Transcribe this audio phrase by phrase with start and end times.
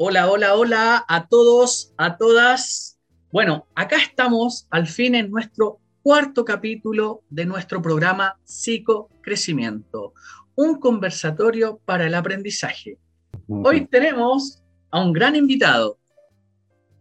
[0.00, 3.00] Hola, hola, hola a todos, a todas.
[3.32, 10.14] Bueno, acá estamos al fin en nuestro cuarto capítulo de nuestro programa Psicocrecimiento,
[10.54, 12.96] un conversatorio para el aprendizaje.
[13.48, 15.98] Hoy tenemos a un gran invitado,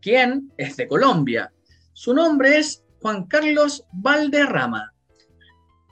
[0.01, 1.53] quien es de Colombia.
[1.93, 4.91] Su nombre es Juan Carlos Valderrama.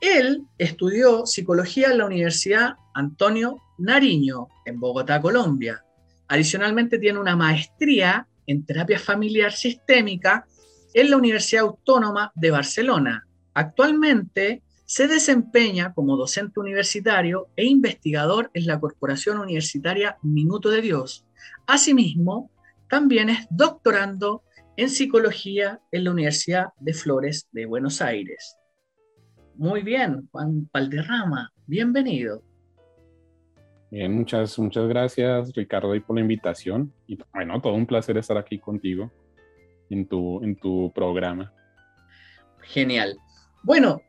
[0.02, 5.85] Él estudió psicología en la Universidad Antonio Nariño, en Bogotá, Colombia
[6.28, 10.46] Adicionalmente tiene una maestría en terapia familiar sistémica
[10.94, 13.28] en la Universidad Autónoma de Barcelona.
[13.54, 21.26] Actualmente se desempeña como docente universitario e investigador en la Corporación Universitaria Minuto de Dios.
[21.66, 22.52] Asimismo,
[22.90, 24.44] también es doctorando
[24.78, 28.58] en psicología en la Universidad de Flores de Buenos Aires.
[29.56, 32.44] Muy bien, Juan Valderrama, bienvenido.
[33.92, 38.60] Bien, muchas, muchas gracias Ricardo por la invitación y bueno, todo un placer estar aquí
[38.60, 39.12] contigo
[39.90, 41.54] en tu, en tu programa.
[42.62, 43.18] Genial.
[43.64, 44.02] Bueno,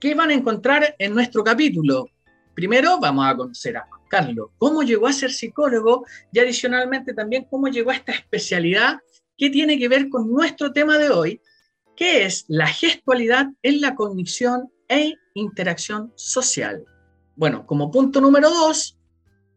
[0.00, 2.06] ¿qué van a encontrar en nuestro capítulo?
[2.54, 7.46] Primero vamos a conocer a Juan Carlos, cómo llegó a ser psicólogo y adicionalmente también
[7.50, 9.00] cómo llegó a esta especialidad
[9.36, 11.40] que tiene que ver con nuestro tema de hoy,
[11.96, 16.84] que es la gestualidad en la cognición e interacción social.
[17.36, 18.98] Bueno, como punto número dos,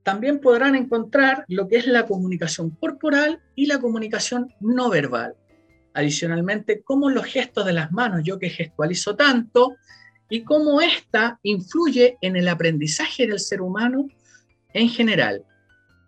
[0.03, 5.36] también podrán encontrar lo que es la comunicación corporal y la comunicación no verbal.
[5.94, 9.75] Adicionalmente, cómo los gestos de las manos, yo que gestualizo tanto,
[10.30, 14.08] y cómo ésta influye en el aprendizaje del ser humano
[14.73, 15.44] en general.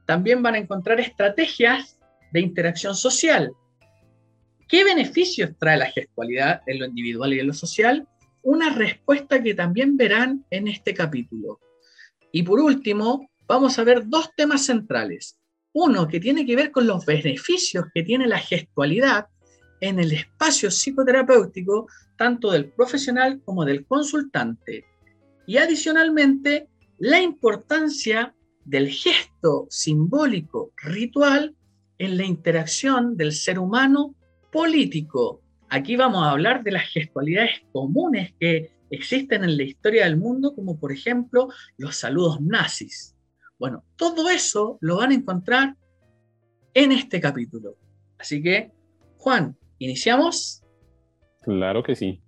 [0.05, 1.97] También van a encontrar estrategias
[2.31, 3.51] de interacción social.
[4.67, 8.07] ¿Qué beneficios trae la gestualidad en lo individual y en lo social?
[8.49, 11.59] Una respuesta que también verán en este capítulo.
[12.31, 15.37] Y por último, vamos a ver dos temas centrales.
[15.71, 19.27] Uno que tiene que ver con los beneficios que tiene la gestualidad
[19.81, 24.83] en el espacio psicoterapéutico, tanto del profesional como del consultante.
[25.45, 28.33] Y adicionalmente, la importancia
[28.65, 31.55] del gesto simbólico ritual
[31.99, 34.15] en la interacción del ser humano
[34.51, 40.17] político, Aquí vamos a hablar de las gestualidades comunes que existen en la historia del
[40.17, 43.15] mundo, como por ejemplo los saludos nazis.
[43.59, 45.75] Bueno, todo eso lo van a encontrar
[46.73, 47.75] en este capítulo.
[48.17, 48.71] Así que,
[49.17, 50.63] Juan, ¿iniciamos?
[51.41, 52.21] Claro que sí.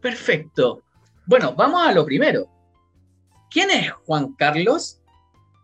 [0.00, 0.82] Perfecto.
[1.26, 2.48] Bueno, vamos a lo primero.
[3.50, 5.00] ¿Quién es Juan Carlos?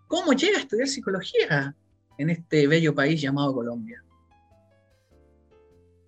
[0.06, 1.74] ¿Cómo llega a estudiar psicología
[2.18, 4.02] en este bello país llamado Colombia?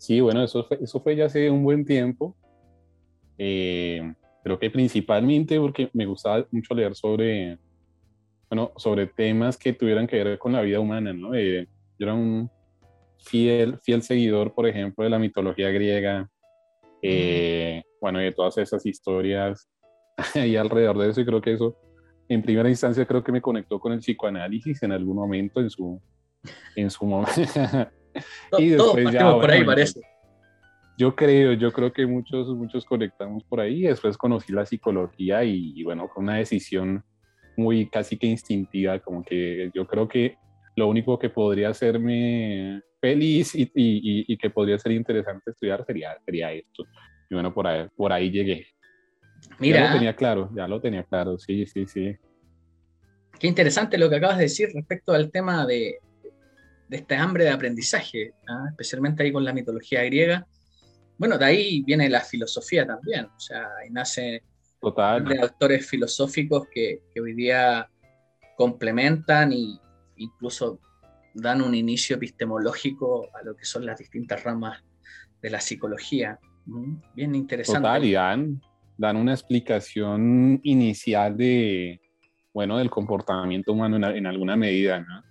[0.01, 2.35] Sí, bueno, eso fue, eso fue ya hace un buen tiempo.
[3.37, 7.59] Eh, creo que principalmente porque me gustaba mucho leer sobre,
[8.49, 11.35] bueno, sobre temas que tuvieran que ver con la vida humana, ¿no?
[11.35, 11.69] Eh,
[11.99, 12.51] yo era un
[13.19, 16.31] fiel, fiel seguidor, por ejemplo, de la mitología griega,
[17.03, 19.69] eh, bueno, de todas esas historias
[20.35, 21.77] ahí alrededor de eso, y creo que eso,
[22.27, 26.01] en primera instancia, creo que me conectó con el psicoanálisis en algún momento en su,
[26.75, 27.35] en su momento.
[28.59, 30.01] y después ya, por ahí parece.
[30.99, 33.83] Yo creo, yo creo que muchos, muchos conectamos por ahí.
[33.83, 37.03] Después conocí la psicología y, bueno, fue una decisión
[37.57, 40.37] muy casi que instintiva, como que yo creo que
[40.77, 46.17] lo único que podría hacerme feliz y, y, y, que podría ser interesante estudiar sería,
[46.25, 46.85] sería esto.
[47.31, 48.67] Y bueno, por ahí, por ahí llegué.
[49.59, 49.81] Mira.
[49.81, 52.17] Ya lo tenía claro, ya lo tenía claro, sí, sí, sí.
[53.39, 55.99] Qué interesante lo que acabas de decir respecto al tema de,
[56.91, 58.67] de este hambre de aprendizaje, ¿ah?
[58.69, 60.45] especialmente ahí con la mitología griega.
[61.17, 64.43] Bueno, de ahí viene la filosofía también, o sea, ahí nace
[64.81, 65.25] Total.
[65.25, 67.89] de autores filosóficos que, que, hoy día
[68.57, 69.79] complementan e
[70.17, 70.81] incluso
[71.33, 74.83] dan un inicio epistemológico a lo que son las distintas ramas
[75.41, 76.41] de la psicología.
[77.15, 77.87] Bien interesante.
[77.87, 78.61] Total, y dan,
[78.99, 82.01] dan una explicación inicial de,
[82.53, 85.30] bueno, del comportamiento humano en, en alguna medida, ¿no?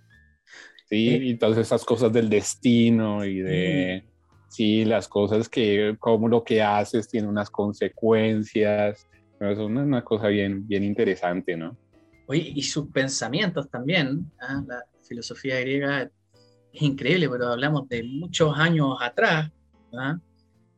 [0.90, 4.04] Sí, eh, y todas esas cosas del destino y de,
[4.48, 9.06] sí, las cosas que, como lo que haces tiene unas consecuencias.
[9.38, 11.76] Es una, una cosa bien, bien interesante, ¿no?
[12.26, 14.32] Oye, y sus pensamientos también.
[14.40, 14.64] ¿ah?
[14.66, 16.10] La filosofía griega
[16.72, 19.48] es increíble, pero hablamos de muchos años atrás.
[19.96, 20.18] ¿ah?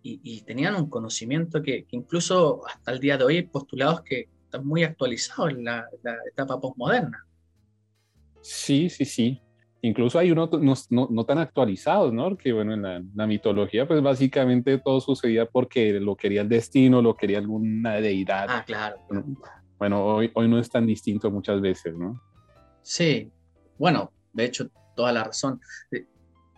[0.02, 4.66] Y, tenían un conocimiento que, incluso hasta el día de hoy hay postulados que están
[4.66, 7.24] muy actualizados en la, la etapa postmoderna.
[8.42, 9.40] Sí, sí, sí
[9.82, 12.30] incluso hay unos no, no, tan actualizados, ¿no?
[12.30, 17.16] Porque, bueno, en la, mitología, pues básicamente todo sucedía porque lo quería el destino, lo
[17.16, 18.46] quería alguna deidad.
[18.48, 18.96] Ah, claro.
[19.78, 22.22] Bueno, hoy, hoy no es tan distinto muchas veces, ¿no?
[22.82, 23.30] Sí,
[23.76, 25.60] bueno, de hecho, toda la razón.
[25.90, 26.06] Eh,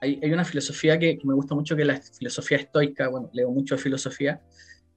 [0.00, 3.08] hay, hay una filosofía que, me gusta mucho, que es la filosofía estoica.
[3.08, 4.42] Bueno, leo mucho de filosofía.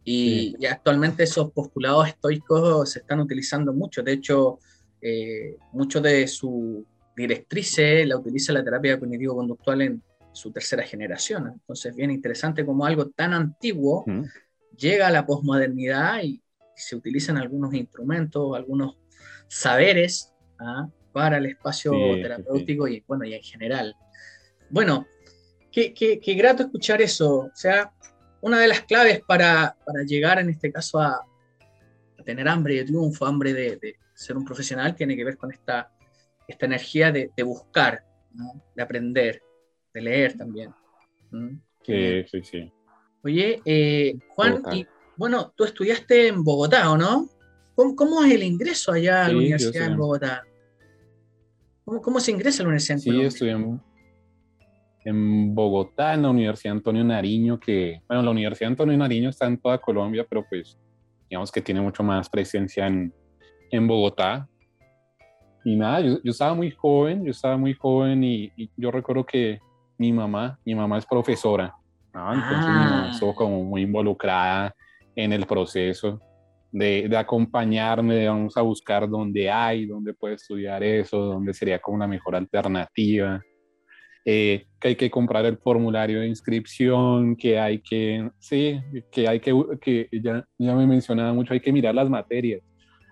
[0.03, 4.03] Y, actualmente esos postulados estoicos se están utilizando mucho.
[4.03, 4.59] De hecho,
[5.01, 6.85] eh, mucho de su
[7.17, 11.47] directrices la utiliza la terapia cognitivo-conductual en su tercera generación.
[11.47, 14.05] Entonces, bien interesante como algo tan antiguo
[14.77, 16.41] llega a la posmodernidad y,
[16.79, 18.99] se utilizan algunos instrumentos, algunos
[19.47, 20.87] saberes ¿ah?
[21.11, 21.91] para el espacio
[22.21, 23.95] terapéutico y bueno, y en general.
[24.69, 25.07] Bueno,
[25.71, 27.37] qué, qué, qué, grato escuchar eso.
[27.37, 27.91] O sea,
[28.41, 31.25] una de las claves para, para llegar en este caso a,
[32.23, 35.91] tener hambre de triunfo, hambre de, ser un profesional, tiene que ver con esta,
[36.47, 38.03] esta energía de, buscar,
[38.75, 39.41] de aprender,
[39.93, 40.73] de leer también.
[41.83, 42.71] Sí, sí, sí.
[43.23, 44.85] Oye, eh, Juan, y,
[45.17, 47.27] bueno, tú estudiaste en Bogotá, ¿o no?
[47.75, 50.43] ¿Cómo, es el ingreso allá a la universidad en Bogotá?
[51.85, 53.55] ¿Cómo, se ingresa a la universidad en Sí, estudié
[55.05, 59.57] en, Bogotá, en la Universidad Antonio Nariño, que, bueno, la Universidad Antonio Nariño está en
[59.57, 60.77] toda Colombia, pero pues
[61.29, 63.13] digamos que tiene mucho más presencia en,
[63.71, 64.49] en Bogotá.
[65.67, 69.25] Y nada, yo, yo, estaba muy joven, yo estaba muy joven y, y yo recuerdo
[69.25, 69.59] que
[69.97, 71.73] mi mamá, mi mamá es profesora
[72.17, 73.09] entonces ah.
[73.11, 74.75] estuvo como muy involucrada
[75.15, 76.19] en el proceso
[76.71, 81.79] de, de, acompañarme, de vamos a buscar dónde hay, dónde puede estudiar eso, dónde sería
[81.79, 83.41] como una mejor alternativa,
[84.25, 88.79] eh, que hay que comprar el formulario de inscripción, que hay que, sí,
[89.11, 92.61] que hay que, que ya, ya me mencionaba mucho, hay que mirar las materias,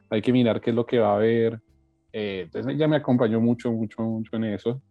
[0.10, 1.60] hay que mirar qué es lo que va a haber.
[2.17, 4.81] Eh, entonces ella me acompañó mucho, mucho, mucho en eso.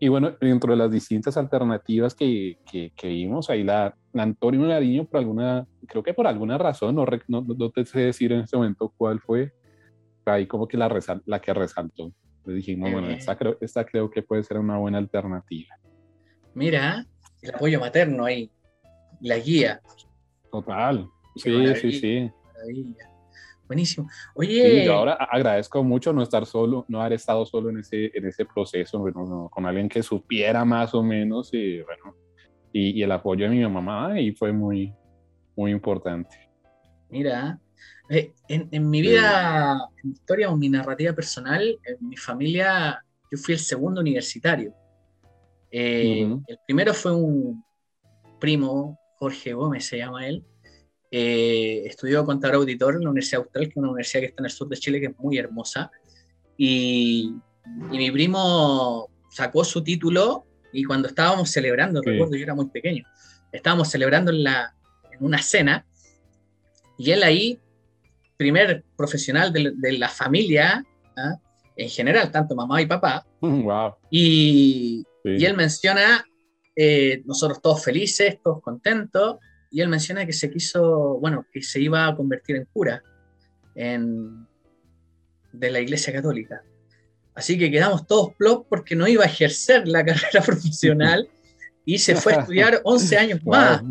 [0.00, 5.20] Y bueno, dentro de las distintas alternativas que, que, vimos, ahí la, Antonio Nariño, por
[5.20, 8.92] alguna, creo que por alguna razón, no, no, no, te sé decir en este momento
[8.96, 9.52] cuál fue,
[10.24, 10.90] ahí como que la,
[11.24, 12.12] la que resaltó.
[12.44, 15.76] Le dijimos, bueno, esta creo, esta creo que puede ser una buena alternativa.
[16.54, 17.06] Mira,
[17.42, 18.50] el apoyo materno ahí,
[19.20, 19.80] la guía.
[20.50, 21.06] Total,
[21.36, 22.30] sí, sí, sí.
[22.44, 23.09] Maravilla.
[23.70, 24.10] Buenísimo.
[24.34, 24.84] Oye.
[24.84, 28.44] yo ahora agradezco mucho no estar solo, no haber estado solo en ese, en ese
[28.44, 32.16] proceso, bueno, con alguien que supiera más o menos y bueno,
[32.72, 34.92] y, el apoyo de mi mamá y fue muy,
[35.54, 36.50] muy importante.
[37.10, 37.60] Mira,
[38.08, 43.00] eh, en, en, mi vida, en mi historia o mi narrativa personal, en mi familia,
[43.30, 44.74] yo fui el segundo universitario.
[45.70, 47.64] Eh, el primero fue un
[48.40, 50.44] primo, Jorge Gómez se llama él,
[51.10, 54.46] eh, estudió contador auditor en la Universidad Austral, que es una universidad que está en
[54.46, 55.90] el sur de Chile, que es muy hermosa.
[56.56, 57.34] Y,
[57.90, 63.04] mi primo sacó su título y cuando estábamos celebrando, recuerdo, yo era muy pequeño,
[63.52, 64.74] estábamos celebrando en, la,
[65.12, 65.86] en una cena
[66.98, 67.60] y él ahí,
[68.36, 70.84] primer profesional de, la familia,
[71.16, 71.36] ¿ah?
[71.76, 73.24] en general, tanto mamá y papá,
[74.10, 76.24] y, y, él menciona,
[76.74, 79.36] eh, nosotros todos felices, todos contentos,
[79.70, 83.02] y él menciona que se quiso, bueno, que se iba a convertir en cura
[83.74, 84.46] en,
[85.52, 86.62] de la Iglesia Católica.
[87.34, 91.28] Así que quedamos todos plop porque no iba a ejercer la carrera profesional
[91.84, 93.82] y se fue a estudiar 11 años más.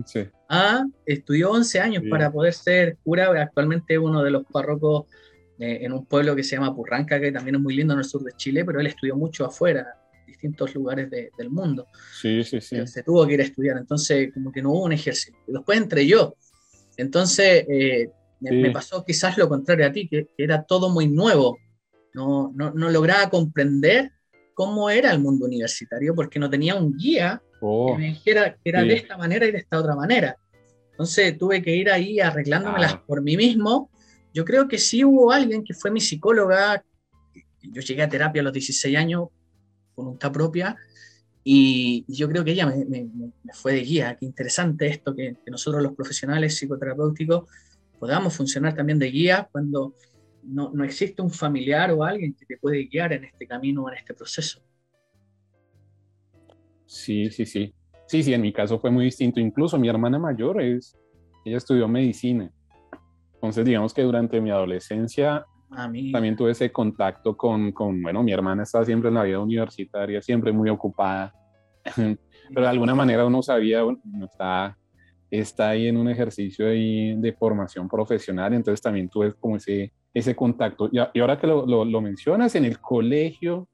[0.49, 5.05] Ah, estudió 11 años para poder ser cura, actualmente uno de los párrocos
[5.59, 8.05] eh, en un pueblo que se llama Purranca, que también es muy lindo en el
[8.05, 9.98] sur de Chile, pero él estudió mucho afuera,
[10.29, 11.87] distintos lugares del mundo.
[12.21, 12.87] Sí, sí, sí.
[12.87, 15.37] Se tuvo que ir a estudiar, entonces como que no hubo un ejercicio.
[15.47, 16.35] Después entré yo.
[16.97, 18.09] Entonces eh,
[18.39, 21.57] me, pasó quizás lo contrario a ti, que, era todo muy nuevo.
[22.13, 24.11] No, no, no, lograba comprender
[24.53, 28.69] cómo era el mundo universitario porque no tenía un guía que oh, me dijera que
[28.69, 30.35] era de esta manera y de esta otra manera.
[30.91, 33.03] Entonces tuve que ir ahí arreglándomelas ah.
[33.05, 33.89] por mí mismo.
[34.33, 36.83] Yo creo que sí hubo alguien que fue mi psicóloga.
[37.61, 39.29] Yo llegué a terapia a los 16 años
[39.99, 40.77] voluntad propia.
[41.43, 43.09] Y yo creo que ella me,
[43.53, 44.17] fue de guía.
[44.19, 47.49] Qué interesante esto, que, nosotros los profesionales psicoterapéuticos
[47.99, 49.95] podamos funcionar también de guía cuando
[50.43, 53.89] no, no, existe un familiar o alguien que te puede guiar en este camino o
[53.89, 54.61] en este proceso.
[56.85, 57.73] Sí, sí, sí.
[58.07, 59.39] Sí, sí, en mi caso fue muy distinto.
[59.39, 60.97] Incluso mi hermana mayor es,
[61.45, 62.51] ella estudió medicina.
[63.35, 68.63] Entonces, digamos que durante mi adolescencia también tuve ese contacto con, con, bueno, mi hermana
[68.63, 71.33] está siempre en la vida universitaria, siempre muy ocupada,
[71.95, 74.77] pero de alguna manera uno sabía, uno está,
[75.29, 80.35] está ahí en un ejercicio de, de formación profesional, entonces también tuve como ese, ese
[80.35, 80.89] contacto.
[80.91, 83.67] Y, y ahora que lo, lo, mencionas, en el colegio,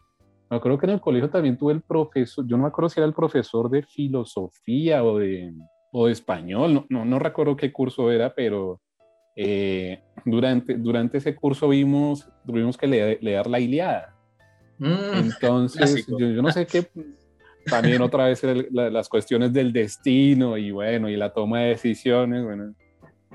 [0.49, 2.99] me acuerdo que en el colegio también tuve el profesor, yo no me acuerdo si
[2.99, 5.53] era el profesor de filosofía o de,
[5.93, 8.81] o de español, no, no, no recuerdo qué curso era, pero
[9.35, 14.15] eh, durante, durante ese curso vimos, tuvimos que leer, la Iliada.
[14.77, 16.87] Mm, Entonces, yo, no sé qué,
[17.65, 22.73] también otra vez las cuestiones del destino y bueno, y la toma de decisiones, bueno,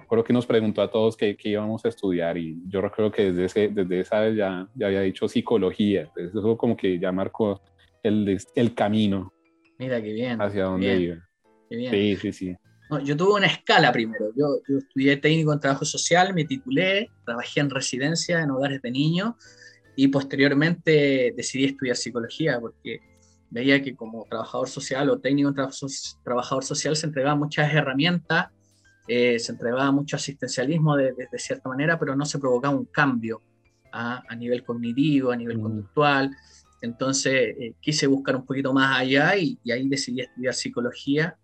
[0.09, 3.45] creo que nos preguntó a todos qué, íbamos a estudiar y yo creo que desde,
[3.45, 7.61] ese, desde esa vez ya, ya había dicho psicología, entonces eso como que ya marcó
[8.02, 9.33] el, el camino.
[9.78, 10.40] Mira qué bien.
[10.40, 11.28] Hacia dónde iba.
[11.71, 12.19] Bien.
[12.19, 12.57] Sí, sí,
[12.99, 13.04] sí.
[13.04, 14.32] yo tuve una escala primero.
[14.37, 18.90] Yo, yo, estudié técnico en trabajo social, me titulé, trabajé en residencia en hogares de
[18.90, 19.35] niños
[19.97, 23.00] y posteriormente decidí estudiar psicología porque
[23.50, 25.56] veía que como trabajador social o técnico en
[26.25, 28.49] trabajador social se entregaban muchas herramientas,
[29.09, 33.42] eh, se entregaba mucho asistencialismo de, cierta manera, pero no se provocaba un cambio
[33.92, 34.23] ¿ah?
[34.28, 35.62] a nivel cognitivo, a nivel mm.
[35.62, 36.30] conductual.
[36.80, 41.37] Entonces eh, quise buscar un poquito más allá y, ahí decidí estudiar psicología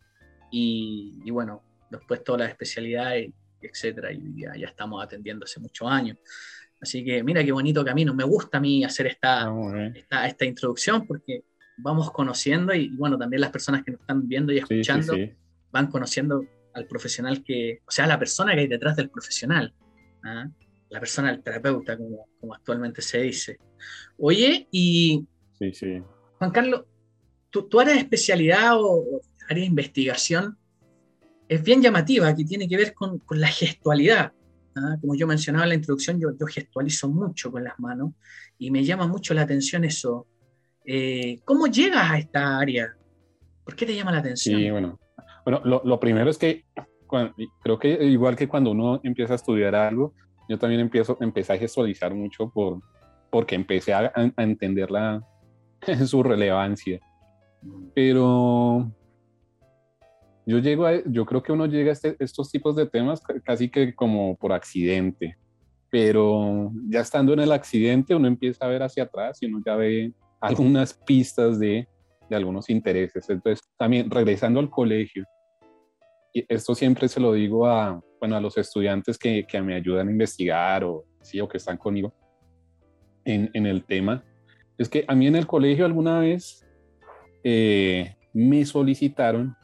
[0.58, 6.16] y, bueno, después todas las especialidades, etcétera, y ya, ya estamos atendiendo hace muchos años.
[6.80, 8.14] Así que mira qué bonito camino.
[8.14, 11.44] Me gusta a mí hacer esta, ah, esta, esta, introducción porque
[11.76, 15.14] vamos conociendo y, bueno, también las personas que nos están viendo y escuchando
[15.70, 16.44] van conociendo
[16.75, 19.75] al profesional que, o sea, la persona que hay detrás del profesional,
[20.25, 20.48] ¿ah?
[20.88, 23.58] la persona, el terapeuta, como, como actualmente se dice.
[24.18, 25.26] Oye, y
[26.38, 26.84] Juan Carlos,
[27.50, 30.56] tu área de especialidad o, área de investigación
[31.48, 34.32] es bien llamativa, que tiene que ver con, con la gestualidad.
[34.76, 34.96] ¿ah?
[35.00, 38.12] Como yo mencionaba en la introducción, yo, yo gestualizo mucho con las manos
[38.58, 40.26] y me llama mucho la atención eso
[40.86, 42.96] eh, ¿Cómo llegas a esta área?
[43.64, 44.60] ¿Por qué te llama la atención?
[44.60, 44.98] Sí, bueno,
[45.44, 46.64] bueno lo, primero es que
[47.60, 50.14] creo que igual que cuando uno empieza a estudiar algo,
[50.48, 52.80] yo también empiezo, empecé a gestualizar mucho por,
[53.30, 55.20] porque empecé a, entender la,
[56.06, 57.00] su relevancia.
[57.92, 58.92] Pero
[60.46, 63.68] yo llego a, yo creo que uno llega a este, estos tipos de temas casi
[63.68, 65.36] que como por accidente,
[65.90, 69.74] pero ya estando en el accidente uno empieza a ver hacia atrás y uno ya
[69.74, 71.88] ve algunas pistas de,
[72.30, 73.28] de algunos intereses.
[73.28, 75.24] Entonces, también regresando al colegio,
[76.32, 80.08] y esto siempre se lo digo a, bueno, a los estudiantes que, que me ayudan
[80.08, 82.14] a investigar o, sí, o que están conmigo
[83.24, 84.22] en, en, el tema,
[84.78, 86.66] es que a mí en el colegio alguna vez
[87.42, 89.56] eh, me solicitaron,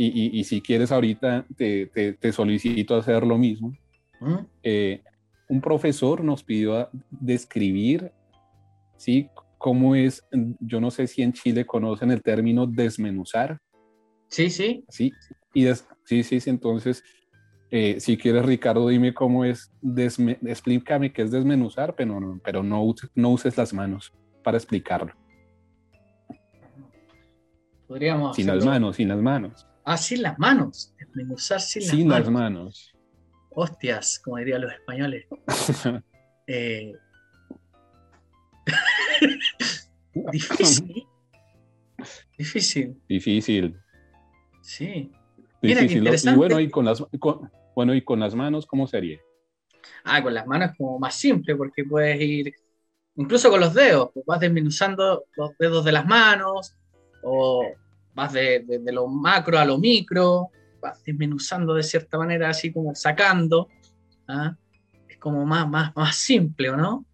[0.00, 3.76] y, y, si quieres ahorita te, te, solicito hacer lo mismo,
[4.62, 5.02] eh,
[5.48, 8.12] un profesor nos pidió describir
[8.96, 9.28] ¿sí?
[9.58, 10.24] cómo es,
[10.60, 13.60] yo no sé si en Chile conocen el término desmenuzar.
[14.28, 14.84] Sí, sí.
[14.88, 15.12] Sí,
[15.52, 15.66] y
[16.04, 17.02] sí, sí, sí, entonces,
[17.72, 19.72] eh, si quieres, Ricardo, dime cómo es,
[20.46, 24.12] explícame qué es desmenuzar, pero, no, pero no, no uses las manos
[24.44, 25.12] para explicarlo.
[27.88, 28.36] Podríamos.
[28.36, 29.66] Sin las manos, sin las manos.
[29.90, 30.92] Ah, sin las manos.
[30.98, 31.98] Desmenuzar sin, las manos.
[31.98, 32.94] Sin las manos.
[33.48, 35.24] Hostias, como dirían los españoles.
[36.46, 36.92] eh,
[40.30, 41.06] Difícil.
[42.36, 43.00] Difícil.
[43.08, 43.80] Difícil.
[44.60, 45.10] Sí.
[45.62, 47.02] Mira, Y bueno, y con las
[47.74, 49.18] bueno, y con las manos, ¿cómo sería?
[50.04, 52.52] Ah, con las manos es como más simple, porque puedes ir,
[53.16, 56.76] incluso con los dedos, pues vas desmenuzando los dedos de las manos,
[57.22, 57.64] o
[58.18, 60.48] vas de, lo macro a lo micro,
[60.82, 63.68] vas desmenuzando de cierta manera, así como sacando.
[64.26, 64.56] ¿ah?
[65.08, 67.04] Es como más, más, más simple, ¿o no?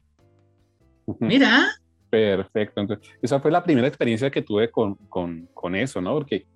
[1.21, 1.67] Mira.
[2.09, 2.81] Perfecto.
[2.81, 6.15] Entonces, esa fue la primera experiencia que tuve con, con, con eso, ¿no?
[6.15, 6.47] Porque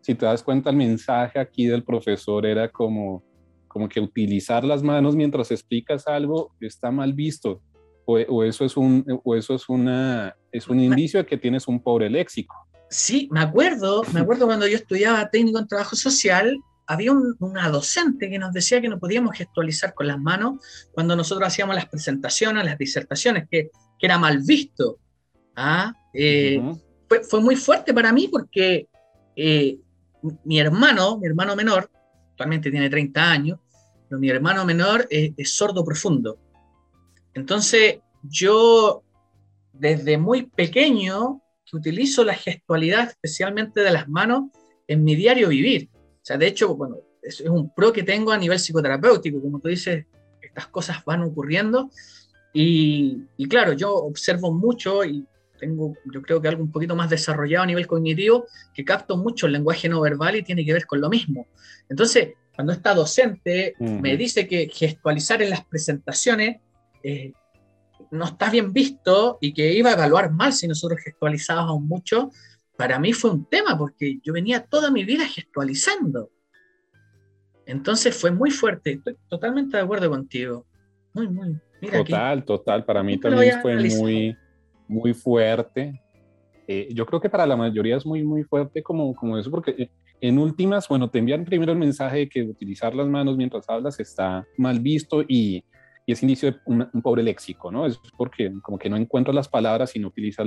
[0.00, 3.22] si te das cuenta, el mensaje aquí del profesor era como,
[3.68, 7.62] como que utilizar las manos mientras explicas algo está mal visto.
[8.04, 11.68] O, o eso es un, o eso es una, es un indicio de que tienes
[11.68, 12.67] un pobre léxico.
[12.90, 18.30] Sí, me acuerdo, me acuerdo cuando yo estudiaba técnico en trabajo social, había una docente
[18.30, 22.64] que nos decía que no podíamos gestualizar con las manos cuando nosotros hacíamos las presentaciones,
[22.64, 24.98] las disertaciones, que, que era mal visto.
[25.54, 25.92] ¿ah?
[26.14, 26.62] Eh,
[27.06, 28.88] fue, fue, muy fuerte para mí porque
[29.36, 29.78] eh,
[30.44, 31.90] mi hermano, mi hermano menor,
[32.30, 33.58] actualmente tiene 30 años,
[34.08, 36.38] pero mi hermano menor es, es sordo profundo.
[37.34, 39.04] Entonces, yo
[39.74, 44.50] desde muy pequeño que utilizo la gestualidad, especialmente de las manos,
[44.86, 45.88] en mi diario vivir.
[46.22, 50.06] Sea, de hecho, bueno, es, un pro que tengo a nivel psicoterapéutico, como tú dices,
[50.40, 51.90] estas cosas van ocurriendo.
[52.52, 55.24] Y, claro, yo observo mucho y
[55.60, 59.46] tengo, yo creo que algo un poquito más desarrollado a nivel cognitivo, que capto mucho
[59.46, 61.46] el lenguaje no verbal y tiene que ver con lo mismo.
[61.88, 66.60] Entonces, cuando esta docente me dice que gestualizar en las presentaciones
[67.04, 67.32] eh,
[68.10, 72.30] no está bien visto y que iba a evaluar mal si nosotros gestualizábamos mucho,
[72.76, 76.30] para mí fue un tema porque yo venía toda mi vida gestualizando.
[77.66, 80.64] Entonces fue muy fuerte, estoy totalmente de acuerdo contigo.
[81.12, 81.60] Muy, muy,
[81.90, 82.84] total, total.
[82.84, 84.36] Para mí también fue muy,
[84.86, 86.00] muy fuerte.
[86.66, 89.74] Eh, yo creo que para la mayoría es muy, muy fuerte como, como eso, porque
[89.76, 93.68] eh, en últimas, bueno, te envían primero el mensaje de que utilizar las manos mientras
[93.68, 95.64] hablas está mal visto y,
[96.08, 97.84] y es indicio de un, pobre léxico, ¿no?
[97.84, 100.46] Es porque como que no encuentras las palabras y no utilizas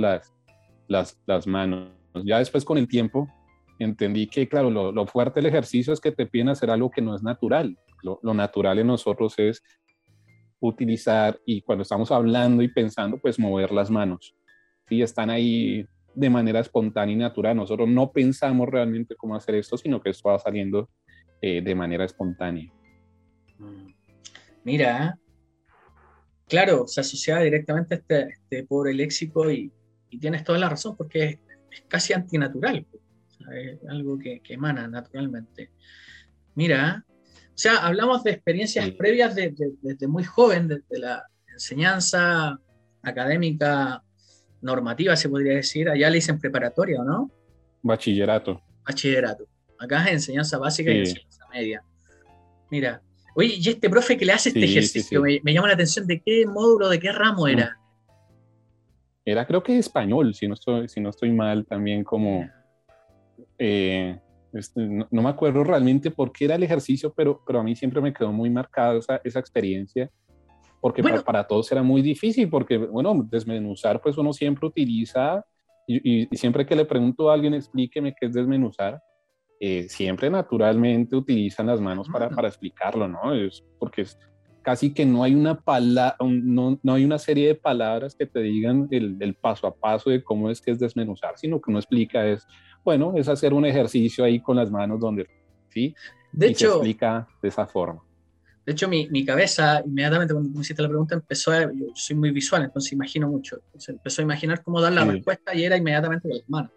[0.88, 1.92] las, las, manos.
[2.24, 3.28] Ya después con el tiempo
[3.78, 7.00] entendí que, claro, lo, lo, fuerte del ejercicio es que te piden hacer algo que
[7.00, 7.78] no es natural.
[8.02, 9.62] Lo, lo, natural en nosotros es
[10.58, 14.34] utilizar y cuando estamos hablando y pensando, pues mover las manos.
[14.88, 17.56] Sí, están ahí de manera espontánea y natural.
[17.56, 20.90] Nosotros no pensamos realmente cómo hacer esto, sino que esto va saliendo
[21.40, 22.68] eh, de manera espontánea.
[23.60, 23.92] Mm.
[24.64, 25.18] Mira,
[26.52, 29.72] claro, se asociaba directamente a este, este pobre léxico y,
[30.10, 31.38] y, tienes toda la razón porque es,
[31.70, 32.86] es casi antinatural
[33.88, 35.70] algo que, emana naturalmente.
[36.54, 42.58] Mira, o sea, hablamos de experiencias previas desde muy joven, desde la enseñanza
[43.02, 44.02] académica
[44.60, 45.88] normativa, se podría decir.
[45.88, 47.30] Allá le dicen preparatoria, ¿o no?
[47.82, 48.62] Bachillerato.
[48.86, 49.46] Bachillerato.
[49.78, 51.82] Acá es enseñanza básica y enseñanza media.
[52.70, 53.02] Mira,
[53.34, 56.46] oye, y este profe que le hace este ejercicio, me, llama la atención de qué
[56.46, 57.78] módulo, de qué ramo era.
[59.24, 62.48] Era creo que español, si no estoy, si no estoy mal, también como
[63.58, 64.18] eh,
[64.52, 68.00] este, no, me acuerdo realmente por qué era el ejercicio, pero, pero a mí siempre
[68.00, 70.10] me quedó muy marcada esa, esa experiencia,
[70.80, 75.44] porque para, todos era muy difícil, porque, bueno, desmenuzar, pues uno siempre utiliza,
[75.86, 79.00] y, siempre que le pregunto a alguien, explíqueme qué es desmenuzar,
[79.64, 83.32] eh, siempre naturalmente utilizan las manos para, para explicarlo, ¿no?
[83.32, 84.18] Es porque es,
[84.60, 88.40] casi que no hay una palabra, no, no, hay una serie de palabras que te
[88.40, 91.78] digan el, el, paso a paso de cómo es que es desmenuzar, sino que uno
[91.78, 92.44] explica es,
[92.82, 95.28] bueno, es hacer un ejercicio ahí con las manos donde,
[95.68, 95.94] ¿sí?
[96.32, 98.02] De hecho, se explica de esa forma.
[98.66, 102.16] De hecho, mi, mi, cabeza, inmediatamente cuando me hiciste la pregunta, empezó a, yo soy
[102.16, 103.60] muy visual, entonces imagino mucho.
[103.66, 106.72] Entonces empezó a imaginar cómo dar la respuesta y era inmediatamente con las manos.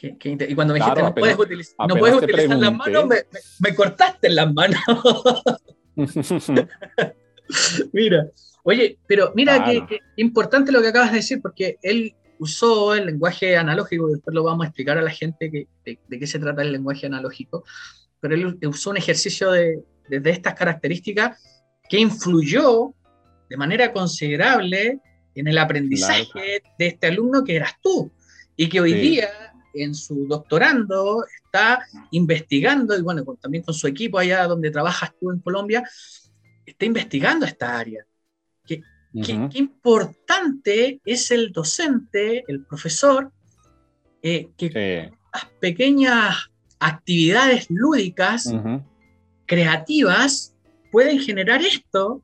[0.00, 3.16] Y cuando me dijiste, no puedes, utilizar, no puedes utilizar las manos, me,
[3.58, 4.78] me, cortaste las manos.
[7.92, 8.28] mira,
[8.62, 13.56] oye, pero mira qué importante lo que acabas de decir, porque él usó el lenguaje
[13.56, 15.50] analógico, después lo vamos a explicar a la gente
[15.84, 17.64] de, qué se trata el lenguaje analógico,
[18.20, 21.42] pero él usó un ejercicio de, estas características
[21.88, 22.94] que influyó
[23.50, 25.00] de manera considerable
[25.34, 28.10] en el aprendizaje de este alumno que eras tú
[28.56, 29.28] y que hoy día
[29.74, 35.30] en su doctorando está investigando, y bueno, también con su equipo allá donde trabajas tú
[35.30, 35.88] en Colombia,
[36.64, 38.04] está investigando esta área.
[38.66, 38.82] Que
[39.22, 43.32] qué, importante es el docente, el profesor,
[44.22, 48.52] eh, que las pequeñas actividades lúdicas,
[49.46, 50.54] creativas,
[50.90, 52.22] pueden generar esto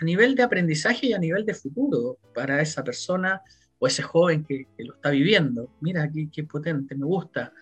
[0.00, 3.40] a nivel de aprendizaje y a nivel de futuro para esa persona
[3.78, 5.70] o ese joven que, lo está viviendo.
[5.80, 7.52] Mira, qué, qué, potente, me gusta.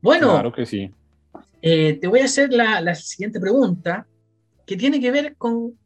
[0.00, 0.90] Bueno, claro que sí.
[1.62, 4.06] Eh, te voy a hacer la, la, siguiente pregunta,
[4.66, 5.78] que tiene que ver con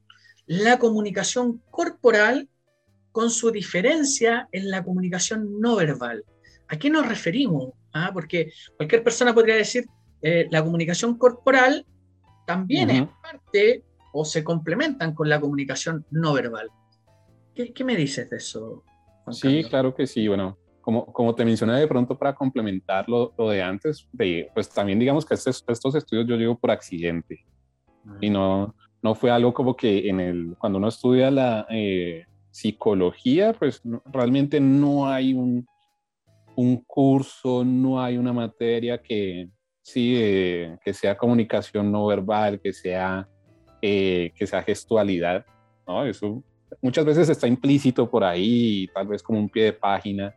[0.47, 2.49] la comunicación corporal
[3.13, 6.25] con su diferencia en la comunicación no verbal.
[6.69, 7.73] ¿A qué nos referimos?
[7.93, 8.11] ¿Ah?
[8.13, 9.87] Porque cualquier persona podría decir,
[10.23, 11.87] eh, la comunicación corporal
[12.47, 16.71] también es parte o se complementan con la comunicación no verbal.
[17.55, 18.85] ¿Qué, me dices de eso?
[19.33, 20.29] Sí, claro que sí.
[20.29, 24.99] Bueno, como, como te mencioné de pronto para complementar lo, de antes, de, pues también
[24.99, 27.45] digamos que estos, estos estudios yo llevo por accidente
[28.21, 33.53] y no, no fue algo como que en el, cuando uno estudia la eh, psicología,
[33.53, 35.67] pues realmente no hay un,
[36.57, 39.49] un, curso, no hay una materia que,
[39.83, 43.29] sí, eh, que sea comunicación no verbal, que sea,
[43.83, 45.45] eh, que sea gestualidad,
[45.87, 46.05] ¿no?
[46.05, 46.43] Eso
[46.83, 50.35] muchas veces está implícito por ahí, tal vez como un pie de página,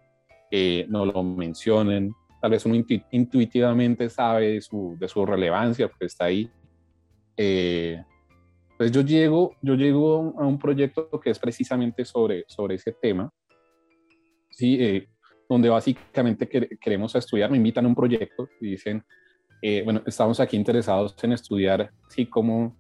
[0.89, 2.75] no lo mencionen, tal vez uno
[3.11, 6.51] intuitivamente sabe de su, de su relevancia porque está ahí.
[7.37, 8.03] Eh,
[8.71, 13.31] entonces yo llego, yo llego a un proyecto que es precisamente sobre, sobre ese tema,
[14.49, 14.77] ¿sí?
[14.77, 15.07] Eh,
[15.47, 16.49] donde básicamente
[16.81, 19.05] queremos estudiar, me invitan a un proyecto y dicen,
[19.61, 22.75] eh, bueno, estamos aquí interesados en estudiar, sí, cómo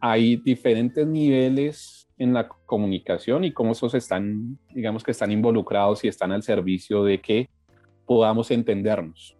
[0.00, 6.08] hay diferentes niveles en la comunicación y cómo esos están, digamos que están involucrados y
[6.08, 7.50] están al servicio de que
[8.06, 9.36] podamos entendernos,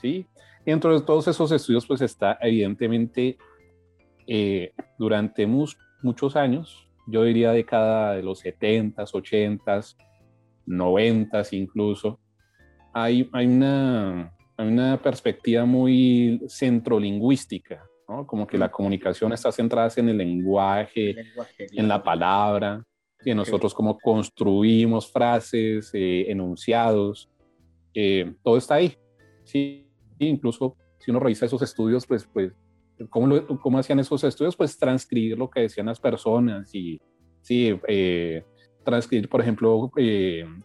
[0.00, 0.26] ¿sí?
[0.64, 3.38] Dentro de todos esos estudios, pues está evidentemente
[4.26, 9.96] eh, durante muchos años, yo diría década de los 70s, 80s,
[10.66, 12.20] 90s incluso,
[12.92, 18.26] hay, hay, una, una perspectiva muy centrolingüística, ¿no?
[18.26, 21.14] Como que la comunicación está centrada en el lenguaje,
[21.58, 22.82] en la palabra,
[23.24, 27.30] y nosotros como construimos frases, eh, enunciados,
[27.94, 28.96] eh, todo está ahí.
[29.44, 32.52] Sí, incluso si uno revisa esos estudios, pues, pues
[33.08, 34.56] ¿cómo, ¿cómo hacían esos estudios?
[34.56, 37.00] Pues transcribir lo que decían las personas y,
[37.40, 38.44] sí, eh,
[38.84, 39.90] transcribir, por ejemplo,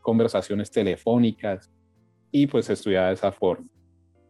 [0.02, 1.72] conversaciones telefónicas
[2.32, 3.68] y pues estudiar de esa forma.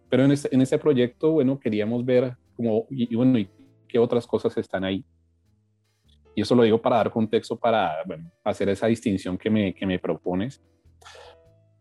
[0.09, 3.49] Pero en este, en este proyecto, bueno, queríamos ver cómo, y, bueno, y
[3.87, 5.05] qué otras cosas están ahí.
[6.35, 7.95] Y eso lo digo para dar contexto, para
[8.43, 10.61] hacer esa distinción que me, que me propones.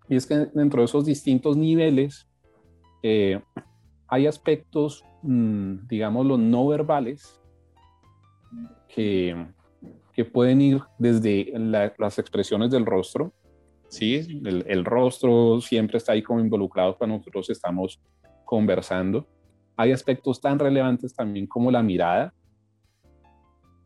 [0.08, 2.28] Y es que dentro de esos distintos niveles
[3.02, 3.40] eh,
[4.08, 7.40] hay aspectos, mm, digamos, los no verbales
[8.88, 9.46] que,
[10.12, 11.52] que pueden ir desde
[11.98, 13.32] las expresiones del rostro,
[13.88, 14.40] ¿sí?
[14.44, 18.00] El, el, rostro siempre está ahí como involucrado cuando nosotros estamos
[18.44, 19.26] conversando.
[19.76, 22.32] Hay aspectos tan relevantes también como la mirada,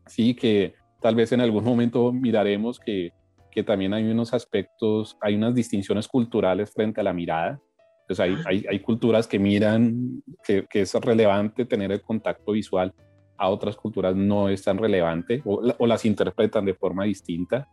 [0.07, 3.11] sí, que tal vez en algún momento miraremos que,
[3.51, 7.59] que también hay unos aspectos, hay unas distinciones culturales frente a la mirada.
[8.01, 12.93] Entonces hay, hay, hay culturas que miran que, que, es relevante tener el contacto visual,
[13.37, 17.67] a otras culturas no es tan relevante o, o las interpretan de forma distinta.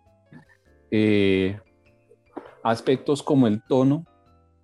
[0.90, 1.58] Eh,
[2.62, 4.04] aspectos como el tono,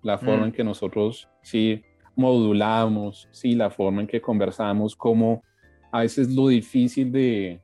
[0.01, 0.45] la forma mm.
[0.45, 1.83] en que nosotros sí
[2.15, 5.43] modulamos, sí, la forma en que conversamos, como
[5.91, 7.61] a veces lo difícil de,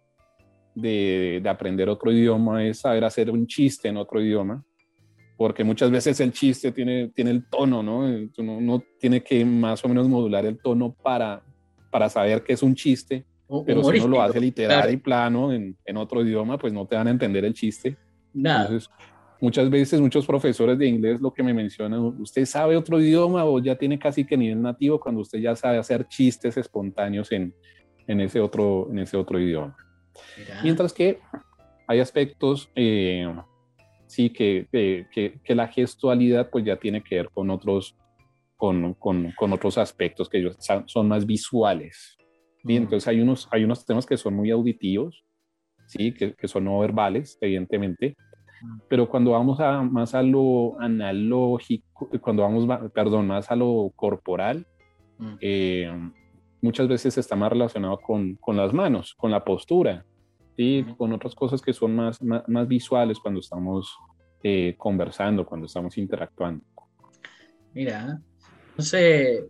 [0.75, 4.63] de, de, aprender otro idioma es saber hacer un chiste en otro idioma,
[5.37, 8.07] porque muchas veces el chiste tiene, tiene el tono, ¿no?
[8.37, 11.41] Uno, tiene que más o menos modular el tono para,
[11.89, 13.25] para saber que es un chiste,
[13.65, 16.95] pero si uno lo hace literal y plano en, en, otro idioma, pues no te
[16.95, 17.97] van a entender el chiste.
[18.33, 18.65] Nada.
[18.65, 18.89] Entonces,
[19.41, 23.59] muchas veces muchos profesores de inglés lo que me mencionan, usted sabe otro idioma o
[23.59, 27.53] ya tiene casi que nivel nativo cuando usted ya sabe hacer chistes espontáneos en,
[28.07, 29.75] en, ese, otro, en ese otro idioma.
[30.63, 31.19] Mientras que
[31.87, 33.27] hay aspectos, eh,
[34.05, 37.97] sí, que, que, que, la gestualidad pues ya tiene que ver con otros,
[38.55, 40.51] con, con, con otros aspectos que
[40.85, 42.15] son más visuales.
[42.63, 45.25] Bien, entonces hay unos, hay unos temas que son muy auditivos,
[45.87, 48.15] sí, que, que son no verbales, evidentemente,
[48.87, 54.65] pero cuando vamos a, más a lo analógico, cuando vamos, perdón, más a lo corporal,
[55.17, 55.33] mm.
[55.41, 56.11] eh,
[56.61, 60.05] muchas veces está más relacionado con, con, las manos, con la postura,
[60.57, 63.97] y con otras cosas que son más, más, visuales cuando estamos
[64.43, 66.63] eh, conversando, cuando estamos interactuando.
[67.73, 68.21] Mira,
[68.77, 69.45] no sé,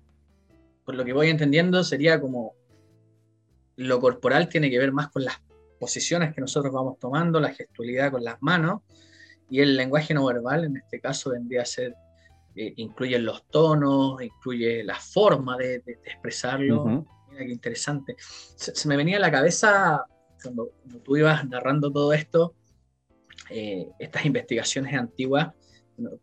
[0.86, 2.54] por lo que voy entendiendo sería como
[3.76, 5.42] lo corporal tiene que ver más con las
[5.82, 8.82] posiciones que nosotros vamos tomando, la gestualidad con las manos,
[9.50, 11.96] y el lenguaje no verbal, en este caso, vendría a ser,
[12.56, 17.06] eh, incluye los tonos, incluye la forma de, expresarlo.
[17.30, 18.16] Mira qué interesante.
[18.20, 20.06] Se, me venía a la cabeza,
[20.42, 20.72] cuando,
[21.04, 22.54] tú ibas narrando todo esto,
[23.50, 25.50] eh, estas investigaciones antiguas,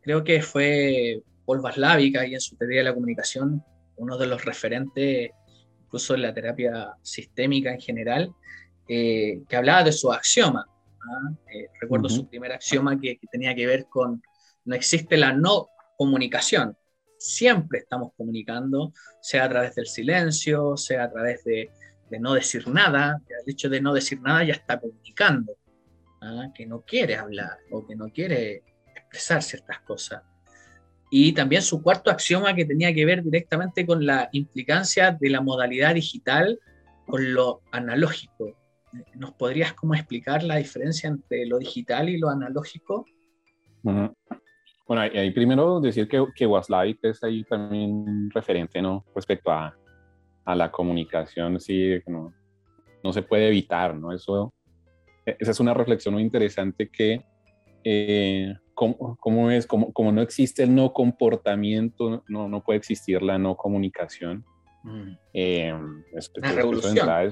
[0.00, 3.64] creo que fue Paul Vaslavic, ahí en su teoría de la comunicación,
[3.96, 5.32] uno de los referentes,
[5.84, 8.32] incluso en la terapia sistémica en general,
[8.88, 10.66] eh, que hablaba de su axioma.
[10.66, 11.32] ¿ah?
[11.52, 14.22] Eh, recuerdo su primer axioma que, tenía que ver con
[14.64, 16.76] no existe la no comunicación.
[17.18, 21.70] Siempre estamos comunicando, sea a través del silencio, sea a través de,
[22.20, 23.20] no decir nada.
[23.44, 25.56] El hecho de no decir nada ya está comunicando,
[26.22, 26.48] ¿ah?
[26.54, 28.62] que no quiere hablar o que no quiere
[28.94, 30.22] expresar ciertas cosas.
[31.10, 35.40] Y también su cuarto axioma que tenía que ver directamente con la implicancia de la
[35.40, 36.58] modalidad digital
[37.06, 38.57] con lo analógico.
[39.14, 43.04] ¿Nos podrías como explicar la diferencia entre lo digital y lo analógico?
[43.82, 49.04] Bueno, ahí primero decir que, que Waslavic es ahí también referente, ¿no?
[49.14, 49.76] Respecto a,
[50.44, 52.32] a la comunicación, sí, no,
[53.04, 54.12] no se puede evitar, ¿no?
[54.12, 54.54] Eso,
[55.26, 57.22] e, esa es una reflexión muy interesante que,
[57.84, 59.66] eh, ¿cómo, es?
[59.66, 64.44] Como, como no existe el no comportamiento, no, no puede existir la no comunicación.
[64.88, 65.18] Mm.
[65.34, 65.74] Eh,
[66.14, 66.32] es,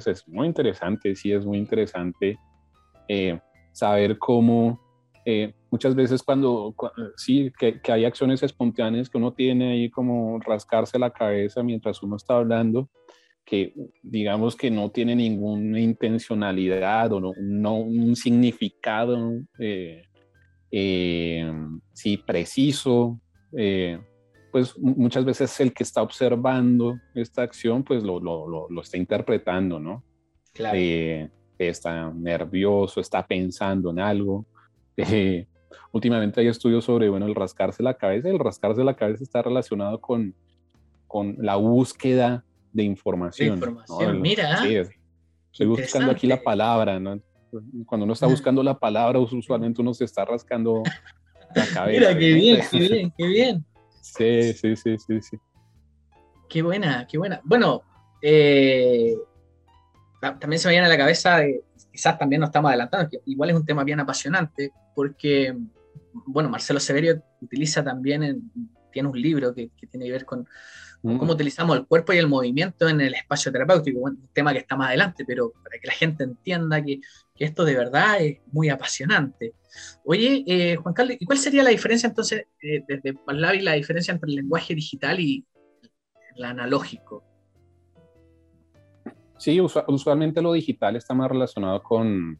[0.06, 2.38] es, muy interesante, sí, es muy interesante
[3.08, 3.40] eh,
[3.72, 4.80] saber cómo
[5.24, 6.74] eh, muchas veces cuando,
[7.16, 12.02] sí, que, que, hay acciones espontáneas que uno tiene ahí como rascarse la cabeza mientras
[12.02, 12.90] uno está hablando,
[13.44, 19.40] que digamos que no tiene ninguna intencionalidad o no, no un significado
[21.92, 23.20] sí preciso
[24.56, 29.78] pues muchas veces el que está observando esta acción, pues lo, lo, lo, está interpretando,
[29.78, 30.02] ¿no?
[30.54, 30.78] Claro.
[30.80, 34.46] Eh, está nervioso, está pensando en algo.
[34.98, 35.46] Eh,
[35.92, 38.30] últimamente hay estudios sobre, bueno, el rascarse la cabeza.
[38.30, 40.34] El rascarse la cabeza está relacionado con,
[41.06, 42.42] con la búsqueda
[42.72, 43.60] de información.
[44.18, 44.62] mira.
[44.62, 44.78] Sí,
[45.52, 47.20] estoy buscando aquí la palabra, ¿no?
[47.84, 50.82] Cuando uno está buscando la palabra, usualmente uno se está rascando
[51.54, 52.00] la cabeza.
[52.00, 53.66] Mira, qué bien, qué bien, qué bien.
[54.14, 55.38] Sí, sí, sí, sí, sí.
[56.48, 57.40] Qué buena, qué buena.
[57.44, 57.82] Bueno,
[58.22, 59.16] eh,
[60.20, 61.40] también se me viene a la cabeza,
[61.90, 65.56] quizás también nos estamos adelantando, que igual es un tema bien apasionante, porque,
[66.26, 68.50] bueno, Marcelo Severio utiliza también,
[68.92, 70.46] tiene un libro que, tiene que ver con,
[71.02, 71.18] mm.
[71.18, 74.76] cómo utilizamos el cuerpo y el movimiento en el espacio terapéutico, un tema que está
[74.76, 77.00] más adelante, pero para que la gente entienda que,
[77.38, 79.52] esto de verdad es muy apasionante.
[80.04, 84.12] Oye, eh, Juan Carlos, ¿y cuál sería la diferencia entonces, eh, desde Parlavi, la diferencia
[84.12, 85.44] entre el lenguaje digital y
[86.36, 87.24] el analógico?
[89.38, 92.38] Sí, usualmente lo digital está más relacionado con,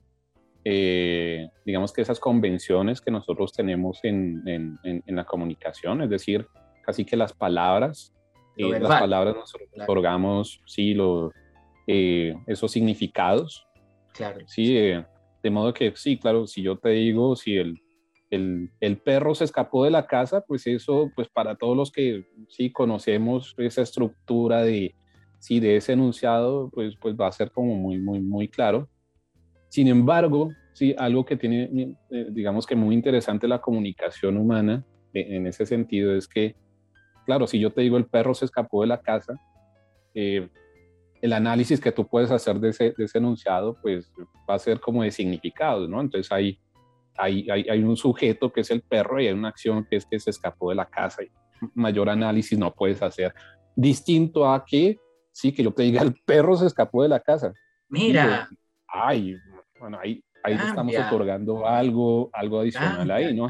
[0.64, 6.46] eh, digamos que esas convenciones que nosotros tenemos en, en, la comunicación, es decir,
[6.83, 8.14] casi que las palabras,
[8.57, 11.33] eh, las palabras nosotros otorgamos, sí, los,
[11.87, 13.66] eh, esos significados.
[14.12, 14.40] Claro.
[14.46, 14.92] Sí,
[15.46, 17.80] de modo que, sí, claro, si yo te digo, si el,
[18.30, 22.26] el, el, perro se escapó de la casa, pues eso, pues para todos los que
[22.48, 24.96] sí conocemos esa estructura de
[25.38, 28.88] sí, de ese enunciado, pues, pues va a ser como muy, muy, muy claro.
[29.68, 35.37] Sin embargo, sí, algo que tiene, eh, digamos que muy interesante la comunicación humana eh,
[35.37, 36.56] en ese sentido es que,
[37.24, 39.35] claro, si yo te digo el perro se escapó de la casa,
[40.14, 40.48] eh,
[41.27, 44.12] el análisis que tú puedes hacer de ese, de ese, enunciado, pues
[44.49, 46.01] va a ser como de significados, ¿no?
[46.01, 46.59] Entonces hay,
[47.17, 50.07] hay, hay, hay, un sujeto que es el perro y hay una acción que es
[50.07, 51.31] que se escapó de la casa y
[51.75, 53.35] mayor análisis no puedes hacer.
[53.75, 54.99] Distinto a que
[55.33, 57.53] sí, que yo te diga, el perro se escapó de la casa.
[57.89, 58.49] Mira.
[58.87, 59.37] ay,
[59.81, 63.49] bueno, ahí, ahí estamos otorgando algo, algo adicional ahí, ¿no?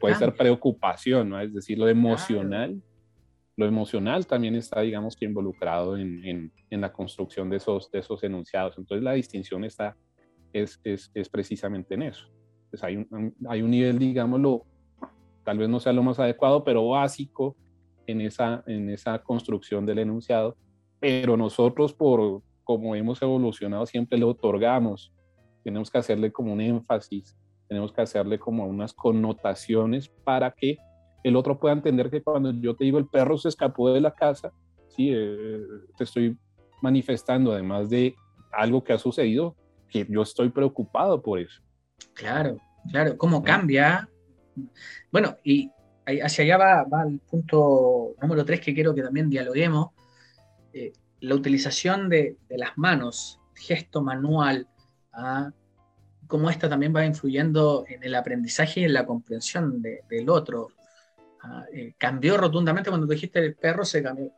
[0.00, 1.40] puede ser preocupación, ¿no?
[1.40, 2.82] Es decir, lo emocional.
[3.58, 7.98] Lo emocional también está, digamos, que involucrado en, en, en, la construcción de esos, de
[7.98, 8.78] esos enunciados.
[8.78, 9.96] Entonces, la distinción está,
[10.52, 12.28] es, es, es precisamente en eso.
[12.70, 14.64] Pues hay un, hay un nivel, digámoslo,
[15.42, 17.56] tal vez no sea lo más adecuado, pero básico
[18.06, 20.56] en esa, en esa construcción del enunciado,
[21.00, 25.12] pero nosotros por como hemos evolucionado siempre le otorgamos,
[25.64, 30.78] tenemos que hacerle como un énfasis, tenemos que hacerle como unas connotaciones para que
[31.22, 34.14] el otro pueda entender que cuando yo te digo el perro se escapó de la
[34.14, 34.52] casa,
[34.88, 35.60] sí, eh,
[35.96, 36.36] te estoy
[36.80, 38.14] manifestando además de
[38.52, 39.56] algo que ha sucedido,
[39.88, 41.60] que yo estoy preocupado por eso.
[42.14, 42.58] Claro,
[42.90, 44.08] claro, cómo cambia.
[45.10, 45.70] Bueno, y
[46.22, 49.90] hacia allá va, va el punto número tres que quiero que también dialoguemos,
[50.72, 54.68] eh, la utilización de, las manos, gesto manual,
[55.12, 55.50] ¿ah?
[56.26, 60.68] cómo esto también va influyendo en el aprendizaje y en la comprensión del otro.
[61.42, 61.64] ¿Ah?
[61.72, 64.32] Eh, cambió rotundamente cuando dijiste el perro, se cambió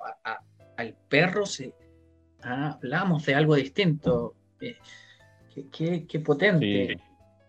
[0.76, 1.74] al perro, se,
[2.42, 2.78] ¿ah?
[2.82, 4.34] hablamos de algo distinto.
[4.60, 4.76] Eh,
[5.70, 7.00] qué, potente.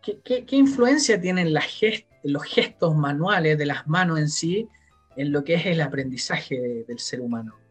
[0.01, 4.67] ¿Qué, influencia tienen los gestos manuales de las manos en sí
[5.15, 7.61] en lo que es el aprendizaje del ser humano?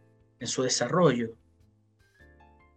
[0.40, 1.36] en su desarrollo.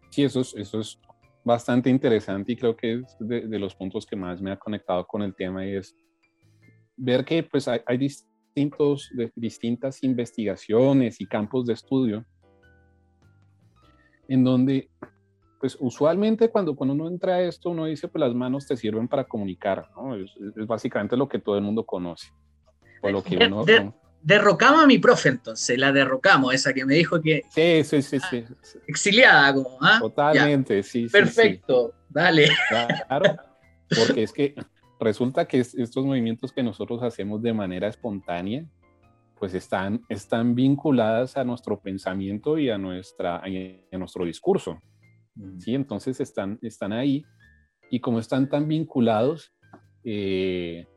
[0.09, 0.99] Sí, eso es, eso es
[1.43, 5.23] bastante interesante y creo que es de, los puntos que más me ha conectado con
[5.23, 5.95] el tema y es
[6.95, 8.32] ver que pues hay, distintos,
[9.35, 12.25] distintas investigaciones y campos de estudio
[14.27, 14.89] en donde
[15.59, 19.07] pues usualmente cuando, cuando uno entra a esto uno dice pues las manos te sirven
[19.07, 20.15] para comunicar, ¿no?
[20.15, 20.31] es,
[20.67, 22.27] básicamente lo que todo el mundo conoce.
[23.01, 23.65] O lo que uno,
[24.21, 27.43] derrocamos a mi profe entonces, la derrocamos, esa que me dijo que...
[27.49, 28.45] Sí, sí, sí, sí.
[28.87, 29.99] Exiliada como, ¿ah?
[29.99, 31.07] Totalmente, sí.
[31.09, 32.47] Perfecto, dale.
[32.69, 33.35] Claro,
[33.89, 34.55] porque es que
[35.03, 38.65] resulta que estos movimientos que nosotros hacemos de manera espontánea,
[39.37, 44.79] pues están, están vinculadas a nuestro pensamiento y a, nuestra, a nuestro discurso.
[45.35, 45.59] Mm.
[45.59, 47.25] Sí, entonces están, están ahí
[47.89, 49.53] y como están tan vinculados,
[50.03, 50.87] eh,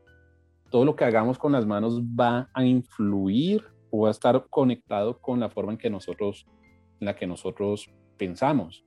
[0.69, 5.19] todo lo que hagamos con las manos va a influir o va a estar conectado
[5.19, 6.45] con la forma en que nosotros,
[6.99, 8.83] en la que nosotros pensamos.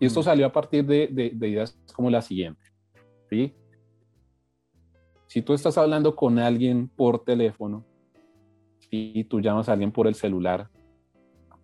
[0.00, 2.62] Y esto salió a partir de, de, ideas como la siguiente.
[3.30, 3.54] ¿sí?
[5.34, 7.84] Si tú estás hablando con alguien por teléfono
[8.88, 10.68] y tú llamas a alguien por el celular,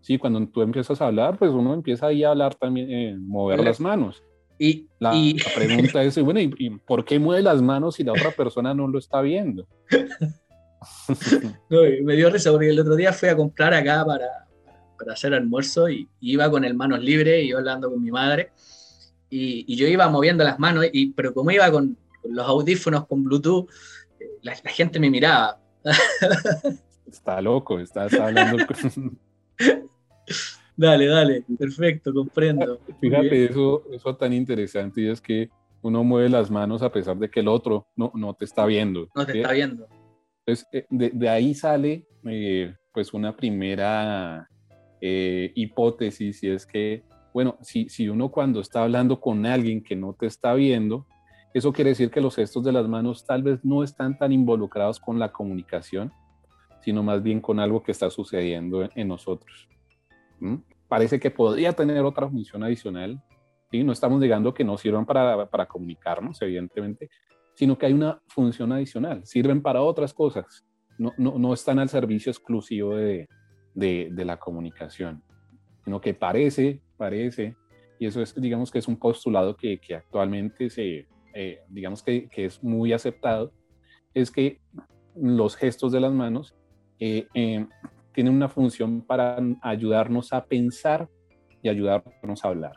[0.00, 3.62] sí, cuando tú empiezas a hablar, pues uno empieza ahí a hablar también, eh, mover
[3.62, 4.24] las manos.
[4.59, 5.12] Y, la,
[5.54, 8.98] pregunta es, bueno, ¿y, por qué mueve las manos si la otra persona no lo
[8.98, 9.68] está viendo?
[11.70, 14.48] me dio risa porque el otro día fui a comprar acá para,
[14.98, 18.50] para hacer almuerzo y, iba con el manos libres y yo hablando con mi madre
[19.30, 23.68] y, yo iba moviendo las manos, y, pero como iba con, los audífonos con Bluetooth,
[24.18, 25.61] eh, la, gente me miraba.
[27.06, 28.64] Está loco, estás hablando
[30.76, 32.80] Dale, dale, perfecto, comprendo.
[33.00, 35.50] Fíjate, eso, eso tan interesante y es que
[35.83, 39.09] uno mueve las manos a pesar de que el otro no, no te está viendo.
[39.14, 39.88] No te está viendo.
[40.46, 44.48] Entonces, eh, de, de ahí sale eh, pues una primera
[45.00, 49.96] eh, hipótesis y es que, bueno, si, si uno cuando está hablando con alguien que
[49.96, 51.06] no te está viendo,
[51.52, 55.00] eso quiere decir que los gestos de las manos tal vez no están tan involucrados
[55.00, 56.12] con la comunicación,
[56.80, 59.68] sino más bien con algo que está sucediendo en, nosotros.
[60.88, 63.22] Parece que podría tener otra función adicional,
[63.72, 67.08] y no estamos negando que no sirvan para, para comunicarnos, evidentemente,
[67.54, 70.64] sino que hay una función adicional, sirven para otras cosas,
[70.98, 73.28] no, no, no están al servicio exclusivo de,
[73.74, 75.22] de, de, la comunicación,
[75.84, 77.56] sino que parece, parece,
[77.98, 82.28] y eso es, digamos que es un postulado que, que actualmente se, eh, digamos que,
[82.28, 83.52] que, es muy aceptado,
[84.14, 84.60] es que
[85.14, 86.54] los gestos de las manos
[86.98, 87.66] eh, eh,
[88.12, 91.08] tienen una función para ayudarnos a pensar
[91.62, 92.72] y ayudarnos a hablar.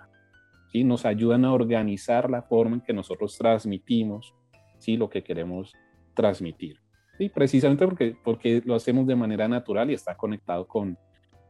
[0.72, 0.84] ¿sí?
[0.84, 4.34] Nos ayudan a organizar la forma en que nosotros transmitimos
[4.80, 4.98] ¿sí?
[4.98, 5.74] lo que queremos
[6.14, 6.80] transmitir.
[7.18, 7.30] ¿sí?
[7.30, 10.98] Precisamente porque, porque lo hacemos de manera natural y está conectado con,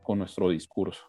[0.02, 1.04] con nuestro discurso.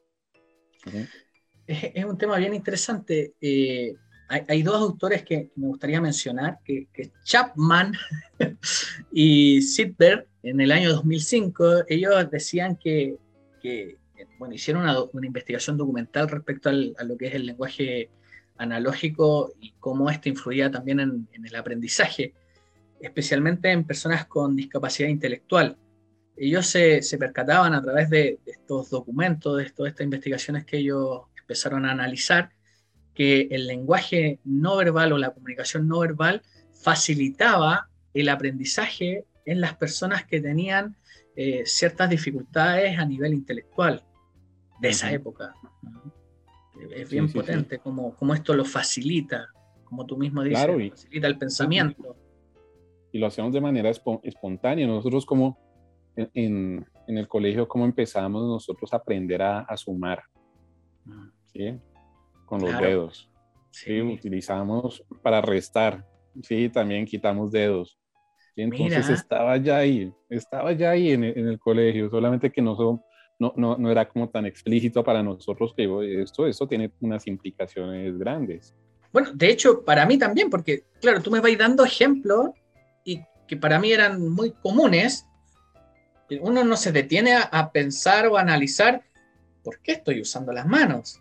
[1.66, 3.34] Es, es, un tema bien interesante.
[3.40, 3.94] Eh,
[4.28, 7.92] hay, dos autores que, me gustaría mencionar, que, que Chapman
[9.12, 13.16] y Sidberg, en el año 2005, ellos decían que,
[13.60, 13.96] que
[14.38, 18.10] bueno, hicieron una, una, investigación documental respecto al, a lo que es el lenguaje
[18.56, 22.34] analógico y cómo esto influía también en, en el aprendizaje,
[23.00, 25.76] especialmente en personas con discapacidad intelectual.
[26.36, 30.78] Ellos se, se percataban a través de, de, estos documentos, de todas estas investigaciones que
[30.78, 32.50] ellos empezaron a analizar,
[33.14, 39.76] que el lenguaje no verbal o la comunicación no verbal facilitaba el aprendizaje en las
[39.76, 40.96] personas que tenían
[41.36, 44.02] eh, ciertas dificultades a nivel intelectual
[44.80, 45.54] de esa época.
[46.94, 49.48] Es bien sí, potente sí, Como, como, esto lo facilita,
[49.84, 52.16] como tú mismo dices, claro, y, facilita el pensamiento.
[53.12, 54.86] Y lo hacemos de manera espontánea.
[54.86, 55.58] Nosotros como
[56.16, 60.22] en, en el colegio, como empezamos nosotros a aprender a, a sumar.
[61.52, 61.78] ¿sí?
[62.44, 62.86] Con los claro.
[62.86, 63.30] dedos.
[63.70, 64.00] Sí.
[64.00, 66.06] Utilizamos para restar.
[66.42, 67.98] Sí, también quitamos dedos.
[68.54, 68.62] ¿sí?
[68.62, 69.14] Entonces Mira.
[69.14, 73.02] estaba ya ahí, estaba ya ahí en el, en el colegio, solamente que no, son,
[73.38, 78.16] no, no, no, era como tan explícito para nosotros que esto, esto tiene unas implicaciones
[78.16, 78.74] grandes.
[79.12, 82.50] Bueno, de hecho, para mí también, porque claro, tú me vas dando ejemplos
[83.04, 85.26] y que para mí eran muy comunes.
[86.40, 89.02] Uno no se detiene a, a pensar o a analizar
[89.62, 91.20] por qué estoy usando las manos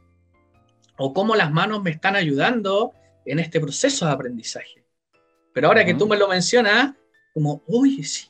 [0.98, 2.94] o cómo las manos me están ayudando
[3.26, 4.86] en este proceso de aprendizaje.
[5.54, 5.88] Pero ahora uh -huh.
[5.88, 6.96] que tú me lo mencionas,
[7.34, 8.28] como, uy, sí,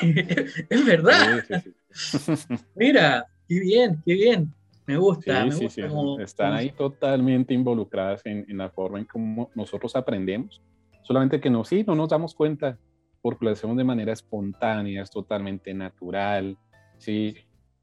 [0.70, 1.44] es verdad.
[1.48, 1.54] Sí,
[1.90, 2.54] sí, sí.
[2.74, 4.52] Mira, qué bien, qué bien.
[4.86, 5.44] Me gusta.
[5.44, 6.58] Me gusta como, Están como...
[6.58, 10.60] ahí totalmente involucradas en, en, la forma en cómo nosotros aprendemos.
[11.02, 12.78] Solamente que no, sí, no nos damos cuenta
[13.22, 16.58] porque lo hacemos de manera espontánea, es totalmente natural.
[16.98, 17.36] Sí,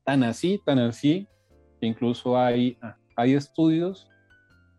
[0.04, 1.28] tan así, tan así.
[1.82, 2.78] Incluso hay,
[3.16, 4.10] hay estudios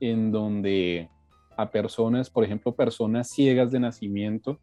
[0.00, 1.08] en donde
[1.56, 4.58] a personas, por ejemplo, personas ciegas de nacimiento,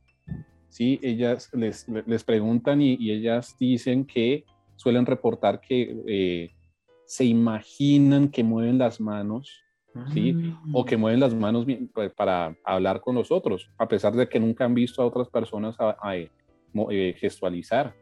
[0.70, 1.00] ¿sí?
[1.02, 4.46] ellas les, les preguntan y, y ellas dicen que
[4.76, 6.52] suelen reportar que eh,
[7.06, 9.64] se imaginan que mueven las manos,
[10.14, 10.36] ¿sí?
[10.74, 11.66] O que mueven las manos
[12.16, 15.76] para hablar con los otros, a pesar de que nunca han visto a otras personas
[15.80, 16.16] a, a, a
[16.92, 17.96] eh, gestualizar.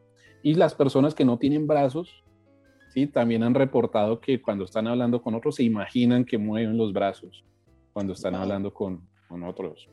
[0.44, 2.24] Y las personas que no tienen brazos,
[2.96, 3.08] ¿sí?
[3.08, 7.44] También han reportado que cuando están hablando con otros se imaginan que mueven los brazos
[7.92, 8.42] cuando están wow.
[8.42, 9.90] hablando con, con otros.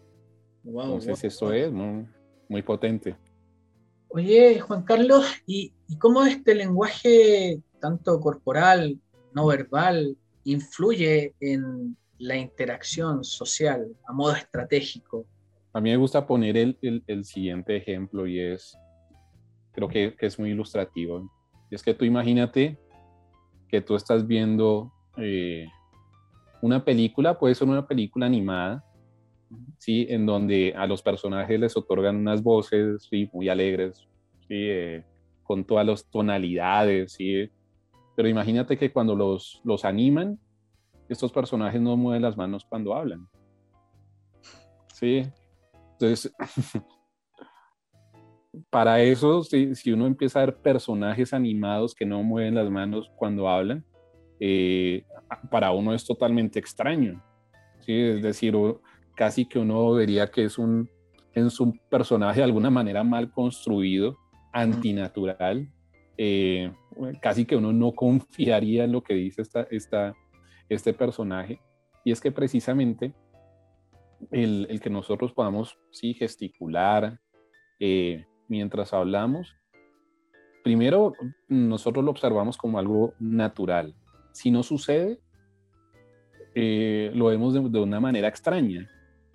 [0.62, 2.06] Wow, Entonces wow, esto es muy,
[2.48, 3.16] muy, potente.
[4.08, 8.98] Oye, Juan Carlos, ¿y, ¿y cómo este lenguaje tanto corporal,
[9.34, 15.26] no verbal, influye en la interacción social a modo estratégico?
[15.72, 18.78] A mí me gusta poner el, el, el siguiente ejemplo y es,
[19.72, 21.28] creo que, que, es muy ilustrativo.
[21.70, 22.78] Es que tú imagínate
[23.72, 25.66] que tú estás viendo eh,
[26.60, 28.84] una película, puede ser una película animada,
[29.78, 30.06] ¿sí?
[30.10, 33.30] En donde a los personajes les otorgan unas voces ¿sí?
[33.32, 34.06] muy alegres,
[34.46, 34.68] ¿sí?
[34.68, 35.04] Eh,
[35.42, 37.50] con todas las tonalidades, ¿sí?
[38.14, 40.38] Pero imagínate que cuando los, los animan,
[41.08, 43.26] estos personajes no mueven las manos cuando hablan.
[44.92, 45.22] ¿Sí?
[45.92, 46.30] Entonces,
[48.70, 53.10] para eso, si, si, uno empieza a ver personajes animados que no mueven las manos
[53.16, 53.84] cuando hablan,
[54.40, 55.04] eh,
[55.50, 57.22] para uno es totalmente extraño.
[57.80, 57.92] ¿sí?
[57.92, 58.54] Es decir,
[59.14, 60.90] casi que uno vería que es un,
[61.32, 64.18] es un personaje de alguna manera mal construido,
[64.52, 65.68] antinatural,
[66.18, 66.70] eh,
[67.22, 70.14] casi que uno no confiaría en lo que dice esta, esta,
[70.68, 71.60] este personaje,
[72.04, 73.14] y es que precisamente
[74.30, 77.18] el, el que nosotros podamos, sí, gesticular
[77.80, 79.56] eh, mientras hablamos,
[80.62, 81.14] primero
[81.48, 83.94] nosotros lo observamos como algo natural.
[84.32, 85.18] Si no sucede,
[86.54, 88.90] eh, lo vemos de, una manera extraña,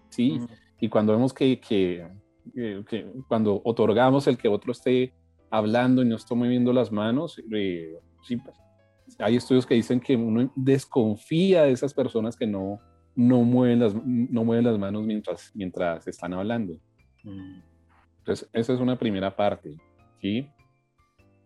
[0.09, 0.39] ¿sí?
[0.80, 2.07] Y cuando vemos que, que,
[2.53, 5.13] que, cuando otorgamos el que otro esté
[5.49, 8.55] hablando y no esté moviendo las manos, eh, sí, pues,
[9.18, 12.80] hay estudios que dicen que uno desconfía de esas personas que no,
[13.15, 16.80] no, mueven, las, no mueven las manos mientras, mientras están hablando.
[17.24, 17.76] Mm.
[18.28, 19.78] Entonces, esa es una primera parte,
[20.19, 20.49] ¿sí?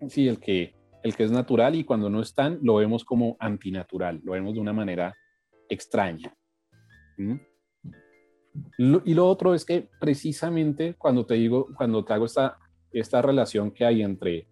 [0.08, 0.74] Sí, el que,
[1.04, 4.62] el que es natural y cuando no están lo vemos como antinatural, lo vemos de
[4.62, 5.16] una manera
[5.70, 6.36] extraña.
[8.80, 12.58] y lo otro es que precisamente cuando te digo, cuando te hago esta,
[12.92, 14.48] esta relación que hay entre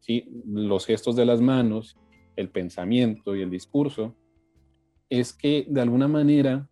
[0.00, 0.42] ¿sí?
[0.46, 1.98] los gestos de las manos,
[2.34, 4.16] el pensamiento y el discurso,
[5.10, 6.66] es que de alguna manera,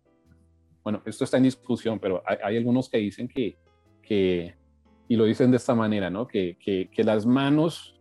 [0.83, 3.59] bueno, esto está en discusión, pero hay, algunos que dicen que,
[4.01, 4.62] que,
[5.07, 6.27] y lo dicen de esta manera, ¿no?
[6.27, 7.99] Que, que, que las manos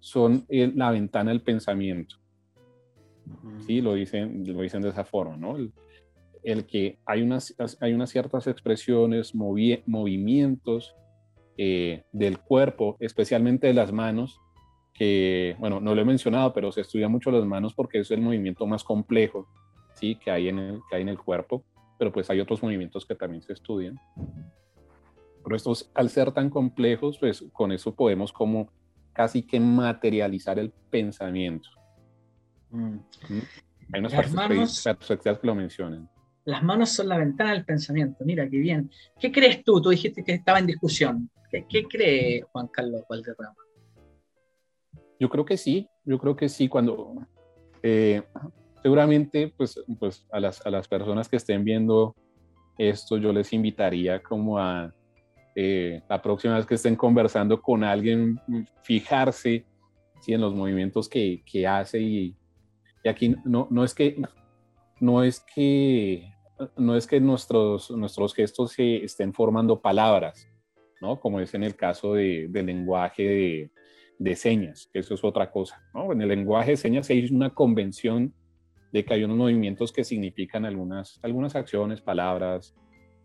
[0.00, 2.16] son la ventana del pensamiento.
[3.66, 5.56] Sí, lo dicen, lo dicen de esa forma, ¿no?
[6.42, 10.94] El, que hay unas, hay unas ciertas expresiones, movimientos
[11.56, 14.38] eh, del cuerpo, especialmente de las manos,
[14.92, 18.20] que, bueno, no lo he mencionado, pero se estudia mucho las manos porque es el
[18.20, 19.48] movimiento más complejo,
[19.94, 20.16] ¿sí?
[20.16, 21.64] Que hay en el, que hay en el cuerpo,
[21.98, 23.98] pero pues hay otros movimientos que también se estudian.
[25.44, 28.70] Pero estos, al ser tan complejos, pues con eso podemos como
[29.12, 31.68] casi que materializar el pensamiento.
[32.70, 32.98] Mm.
[33.92, 36.08] Hay unas perspectivas que lo mencionan.
[36.44, 38.24] Las manos son la ventana del pensamiento.
[38.24, 38.90] Mira, qué bien.
[39.18, 39.80] ¿Qué crees tú?
[39.80, 41.30] Tú dijiste que estaba en discusión.
[41.50, 43.54] ¿Qué, cree Juan Carlos Valderrama?
[45.20, 45.88] Yo creo que sí.
[46.04, 46.68] Yo creo que sí.
[46.68, 47.14] Cuando
[47.82, 48.22] eh,
[48.82, 52.14] seguramente, pues, pues a, las, a las personas que estén viendo
[52.76, 54.92] esto, yo les invitaría como a
[55.54, 58.40] eh, la próxima vez que estén conversando con alguien,
[58.82, 59.64] fijarse
[60.32, 62.36] en los movimientos que, que hace y,
[63.06, 64.16] aquí no, no es que
[65.00, 66.30] no es que
[66.76, 70.48] no es que nuestros, nuestros gestos se estén formando palabras,
[71.00, 71.20] ¿no?
[71.20, 73.70] Como es en el caso de, del lenguaje de,
[74.18, 76.12] de, señas, que eso es otra cosa, ¿no?
[76.12, 78.32] En el lenguaje de señas hay una convención
[78.92, 82.74] de que hay unos movimientos que significan algunas, algunas acciones, palabras,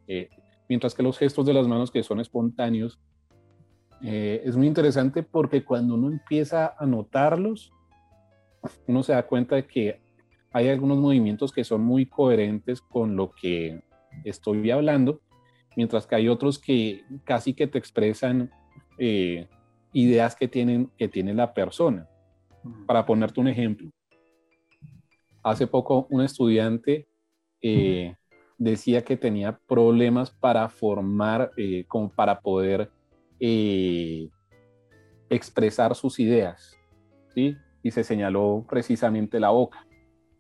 [0.08, 0.30] eh,
[0.70, 3.00] mientras que los gestos de las manos que son espontáneos,
[4.02, 7.74] eh, es muy interesante porque cuando uno empieza a notarlos,
[8.88, 10.00] uno se da cuenta de que
[10.52, 13.84] hay algunos movimientos que son muy coherentes con lo que
[14.24, 15.22] estoy hablando,
[15.76, 18.52] mientras que hay otros que casi que te expresan
[18.98, 19.48] eh,
[19.94, 22.08] ideas que, tienen, que tiene la persona.
[22.86, 23.90] Para ponerte un ejemplo,
[25.44, 27.08] hace poco un estudiante
[27.62, 28.16] eh,
[28.60, 32.92] decía que tenía problemas para formar, eh, como para poder
[33.40, 34.30] eh,
[35.30, 36.78] expresar sus ideas,
[37.34, 37.56] ¿sí?
[37.82, 39.88] Y se señaló precisamente la boca.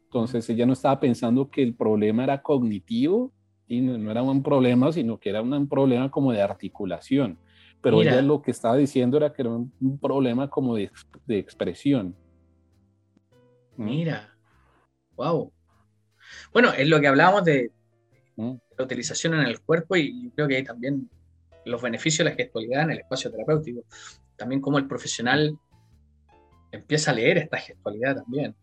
[0.04, 3.32] Entonces ella no estaba pensando que el problema era cognitivo,
[3.68, 7.38] y no, era un problema, sino que era un problema como de articulación.
[7.82, 10.92] Pero ella lo que estaba diciendo era que era un, problema como de,
[11.26, 12.14] de expresión.
[13.78, 14.36] Mira,
[15.16, 15.54] wow.
[16.52, 17.72] Bueno, es lo que hablábamos de,
[18.78, 21.10] la utilización en el cuerpo y creo que hay también
[21.66, 23.84] los beneficios de la gestualidad en el espacio terapéutico.
[24.36, 25.58] También como el profesional
[26.72, 28.56] empieza a leer esta gestualidad también.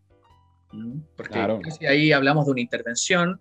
[1.15, 3.39] Porque ahí hablamos de una intervención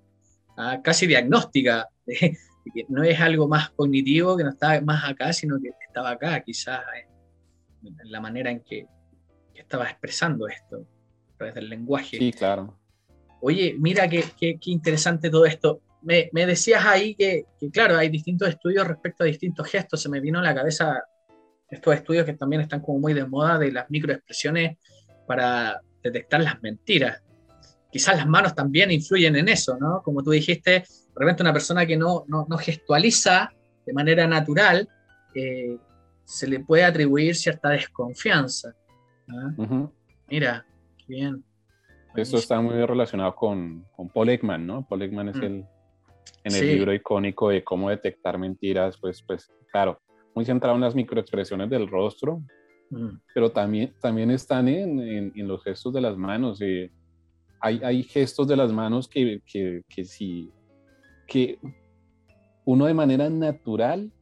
[0.56, 2.36] ah, casi diagnóstica, de,
[2.74, 6.40] que no es algo más cognitivo que no está más acá, sino que estaba acá,
[6.40, 6.82] quizás
[7.82, 8.86] en, la manera en que,
[9.54, 10.86] estaba expresando esto,
[11.34, 12.18] a través del lenguaje.
[12.18, 12.78] Sí, claro.
[13.40, 18.86] Oye, mira qué, qué interesante todo esto me, decías ahí que, claro, hay distintos estudios
[18.86, 20.00] respecto a distintos gestos.
[20.00, 21.02] Se me vino a la cabeza
[21.68, 24.78] estos estudios que también están como muy de moda de las microexpresiones
[25.26, 27.22] para detectar las mentiras.
[27.90, 30.02] Quizás las manos también influyen en eso, ¿no?
[30.02, 30.84] Como tú dijiste, de
[31.14, 33.52] repente una persona que no, no, gestualiza
[33.84, 34.88] de manera natural,
[35.34, 35.76] eh,
[36.24, 38.74] se le puede atribuir cierta desconfianza.
[40.28, 40.66] Mira,
[40.98, 41.44] qué bien.
[42.14, 44.86] Eso está muy relacionado con, con Paul Ekman, ¿no?
[44.86, 45.42] Paul Ekman es mm.
[45.42, 45.66] el,
[46.44, 50.00] en el libro icónico de cómo detectar mentiras, pues, pues claro,
[50.34, 52.42] muy centrado en las microexpresiones del rostro,
[52.90, 53.18] mm.
[53.34, 55.00] pero también, también están en,
[55.34, 56.60] en, los gestos de las manos.
[56.60, 56.90] Eh,
[57.60, 60.50] hay, hay, gestos de las manos que, que, que, si,
[61.26, 61.58] que
[62.64, 64.12] uno de manera natural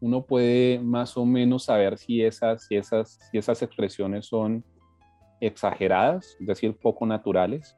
[0.00, 4.64] uno puede más o menos saber si esas, si esas, si esas expresiones son
[5.40, 7.76] exageradas, es decir, poco naturales,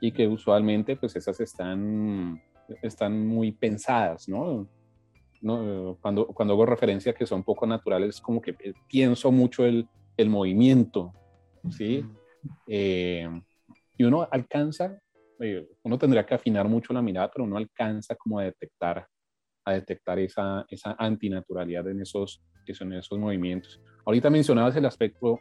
[0.00, 2.42] y que usualmente pues esas están,
[2.82, 4.68] están muy pensadas, ¿no?
[5.40, 5.98] ¿no?
[6.00, 8.54] Cuando, cuando hago referencia a que son poco naturales, como que
[8.88, 11.12] pienso mucho el, el movimiento,
[11.70, 12.04] ¿sí?
[12.66, 13.28] Eh,
[13.98, 14.98] y uno alcanza,
[15.40, 19.06] eh, uno tendría que afinar mucho la mirada, pero uno alcanza como a detectar,
[19.64, 23.80] a detectar esa, esa antinaturalidad en esos, en esos movimientos.
[24.04, 25.40] Ahorita mencionabas el aspecto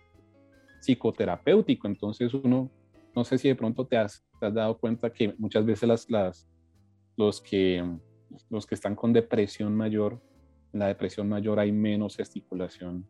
[0.80, 2.72] psicoterapéutico, entonces uno,
[3.16, 6.10] no sé si de pronto te has, te has dado cuenta que muchas veces las,
[6.10, 6.48] las,
[7.22, 7.84] los, que,
[8.50, 10.22] los que están con depresión mayor,
[10.74, 13.08] en la depresión mayor hay menos gesticulación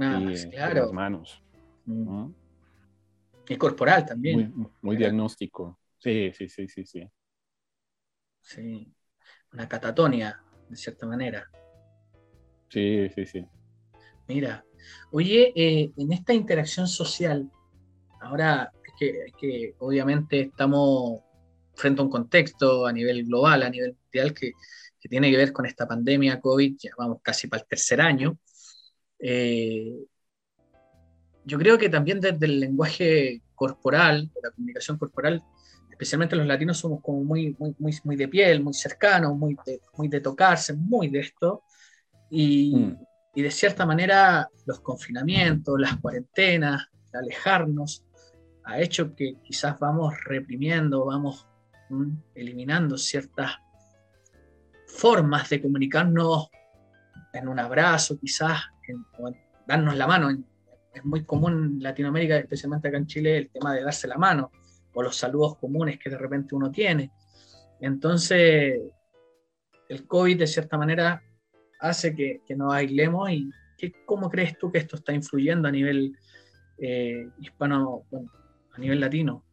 [0.00, 0.82] ah, pues claro.
[0.82, 1.42] las manos.
[1.84, 2.30] Mm.
[3.48, 4.54] Y corporal también.
[4.80, 5.78] Muy, diagnóstico.
[5.98, 7.10] Sí, sí, sí, sí, sí.
[8.40, 8.94] Sí.
[9.52, 11.50] Una catatonia, de cierta manera.
[12.68, 13.44] Sí, sí, sí.
[14.28, 14.64] Mira,
[15.10, 17.50] oye, eh, en esta interacción social,
[18.20, 21.22] ahora es que, obviamente estamos
[21.80, 24.52] frente a un contexto a nivel global, a nivel mundial, que,
[25.08, 28.38] tiene que ver con esta pandemia COVID, ya vamos casi para el tercer año.
[29.18, 29.96] Eh,
[31.46, 35.42] yo creo que también desde el lenguaje corporal, la comunicación corporal,
[35.90, 39.80] especialmente los latinos somos como muy, muy, muy, muy de piel, muy cercanos, muy de,
[39.96, 41.62] muy de tocarse, muy de esto.
[42.28, 42.98] Y, mm.
[43.36, 48.04] y de cierta manera los confinamientos, las cuarentenas, alejarnos,
[48.64, 51.46] ha hecho que quizás vamos reprimiendo, vamos
[52.34, 53.56] eliminando ciertas
[54.86, 56.48] formas de comunicarnos
[57.32, 59.04] en un abrazo, quizás, en,
[59.66, 60.30] darnos la mano.
[60.92, 64.50] Es muy común en Latinoamérica, especialmente acá en Chile, el tema de darse la mano
[64.92, 67.12] o los saludos comunes que de repente uno tiene.
[67.80, 68.80] Entonces,
[69.88, 71.22] el COVID de cierta manera
[71.78, 73.50] hace que, nos aislemos y
[74.04, 76.16] ¿cómo crees tú que esto está influyendo a nivel
[76.78, 78.04] eh, hispano,
[78.72, 79.44] a nivel latino?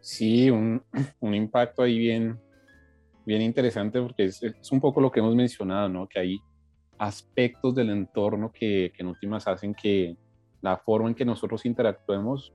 [0.00, 0.82] Sí, un,
[1.20, 2.38] un, impacto ahí bien,
[3.26, 6.08] bien interesante porque es, es, un poco lo que hemos mencionado, ¿no?
[6.08, 6.38] Que hay
[6.98, 10.16] aspectos del entorno que, que en últimas hacen que
[10.60, 12.52] la forma en que nosotros interactuemos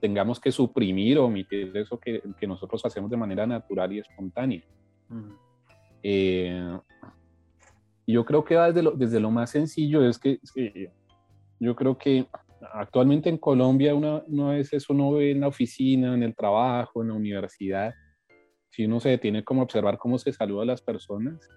[0.00, 4.62] tengamos que suprimir o omitir eso que, que, nosotros hacemos de manera natural y espontánea.
[5.08, 5.32] Mm.
[6.02, 6.78] Eh,
[8.06, 10.38] yo creo que desde lo, desde lo más sencillo es que
[11.58, 12.28] yo creo que
[12.72, 17.02] actualmente en Colombia una, una vez eso uno ve en la oficina, en el trabajo,
[17.02, 17.94] en la universidad,
[18.70, 21.48] si uno se detiene como a observar cómo se saluda a las personas,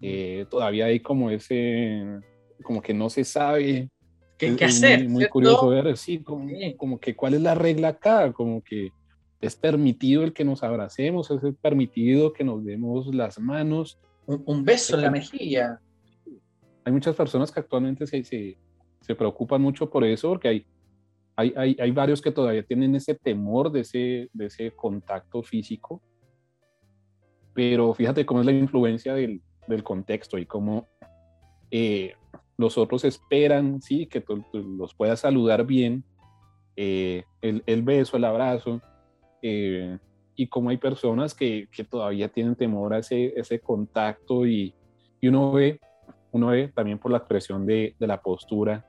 [0.00, 2.20] eh, todavía hay como ese,
[2.62, 3.90] como que no se sabe.
[4.36, 5.08] ¿Qué, qué hacer?
[5.08, 8.90] Muy, curioso ver, sí como, como, que cuál es la regla acá, como que
[9.40, 13.98] es permitido el que nos abracemos, es permitido que nos demos las manos.
[14.26, 15.80] Un, beso en la mejilla.
[16.84, 18.56] Hay muchas personas que actualmente se, se,
[19.00, 20.66] se preocupan mucho por eso, porque hay,
[21.36, 26.02] hay, hay, hay, varios que todavía tienen ese temor de ese, de ese contacto físico.
[27.54, 30.86] Pero fíjate cómo es la influencia del, del contexto y cómo
[31.70, 32.14] eh,
[32.56, 36.04] los otros esperan, sí, que tú, los puedas saludar bien,
[36.76, 38.80] eh, el, el, beso, el abrazo,
[39.42, 39.98] eh,
[40.34, 44.74] y cómo hay personas que, que, todavía tienen temor a ese, ese contacto y,
[45.20, 45.80] y uno ve
[46.32, 48.84] uno ve también por la expresión de, de la postura,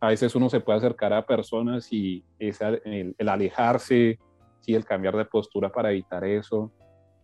[0.00, 4.18] a veces uno se puede acercar a personas y el, el, alejarse,
[4.60, 4.74] ¿sí?
[4.74, 6.72] el cambiar de postura para evitar eso.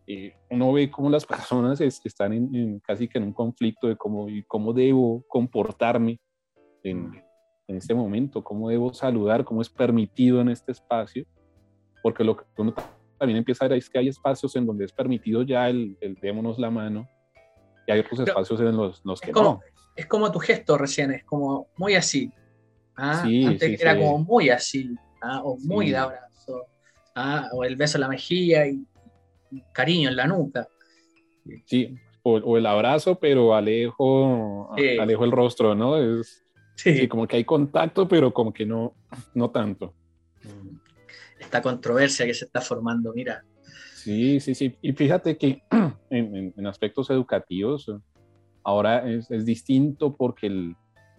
[0.06, 4.26] Eh, uno ve cómo las personas están en, casi que en un conflicto de cómo,
[4.46, 6.18] cómo debo comportarme
[6.82, 7.22] en,
[7.68, 11.26] en, este momento, cómo debo saludar, cómo es permitido en este espacio,
[12.02, 12.74] porque lo que uno
[13.18, 16.14] también empieza a ver es que hay espacios en donde es permitido ya el, el
[16.16, 17.08] démonos la mano,
[17.86, 19.60] y hay otros espacios en los, los que como, no.
[19.94, 22.32] Es como tu gesto recién, es como muy así.
[22.96, 23.22] ¿Ah?
[23.22, 25.40] Antes era como muy así, ¿ah?
[25.44, 26.66] o muy de abrazo,
[27.14, 27.48] ¿ah?
[27.52, 28.84] o el beso en la mejilla y,
[29.72, 30.66] cariño en la nuca.
[31.66, 35.96] Sí, o, el abrazo, pero alejo, alejo el rostro, ¿no?
[35.96, 36.44] Es,
[36.76, 37.06] sí.
[37.08, 38.94] como que hay contacto, pero como que no,
[39.34, 39.94] no tanto.
[41.38, 43.44] Esta controversia que se está formando, mira,
[44.02, 44.74] Sí, sí, sí.
[44.82, 45.62] Y fíjate que
[46.10, 47.88] en, aspectos educativos
[48.64, 50.74] ahora es, distinto porque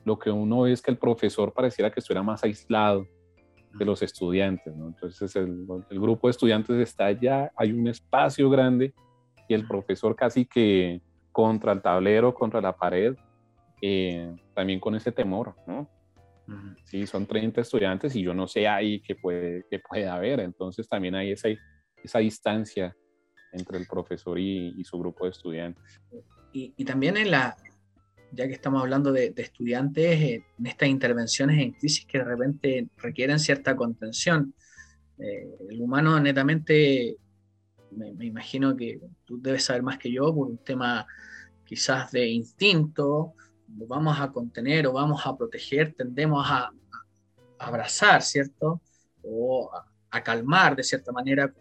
[0.06, 3.08] lo que uno ve es que el profesor pareciera que estuviera más aislado
[3.74, 4.88] de los estudiantes, ¿no?
[4.88, 8.94] Entonces el, grupo de estudiantes está allá, hay un espacio grande
[9.48, 11.02] y el profesor casi que
[11.32, 13.16] contra el tablero, contra la pared,
[13.82, 15.90] eh, también con ese temor, ¿no?
[16.84, 20.88] Sí, son 30 estudiantes y yo no sé ahí qué puede, qué puede haber, entonces
[20.88, 21.48] también hay esa
[22.04, 22.96] esa distancia
[23.54, 26.02] entre el profesor y, su grupo de estudiantes.
[26.52, 27.56] y, también en la,
[28.34, 33.40] ya que estamos hablando de, estudiantes, en estas intervenciones en crisis que de repente requieren
[33.40, 34.54] cierta contención.
[35.20, 37.18] Eh, el humano netamente,
[37.92, 41.06] me, imagino que tú debes saber más que yo por un tema
[41.64, 43.34] quizás de instinto,
[43.78, 46.72] lo vamos a contener o vamos a proteger, tendemos a,
[47.60, 48.82] abrazar, ¿cierto?
[49.22, 51.52] O a, calmar de cierta manera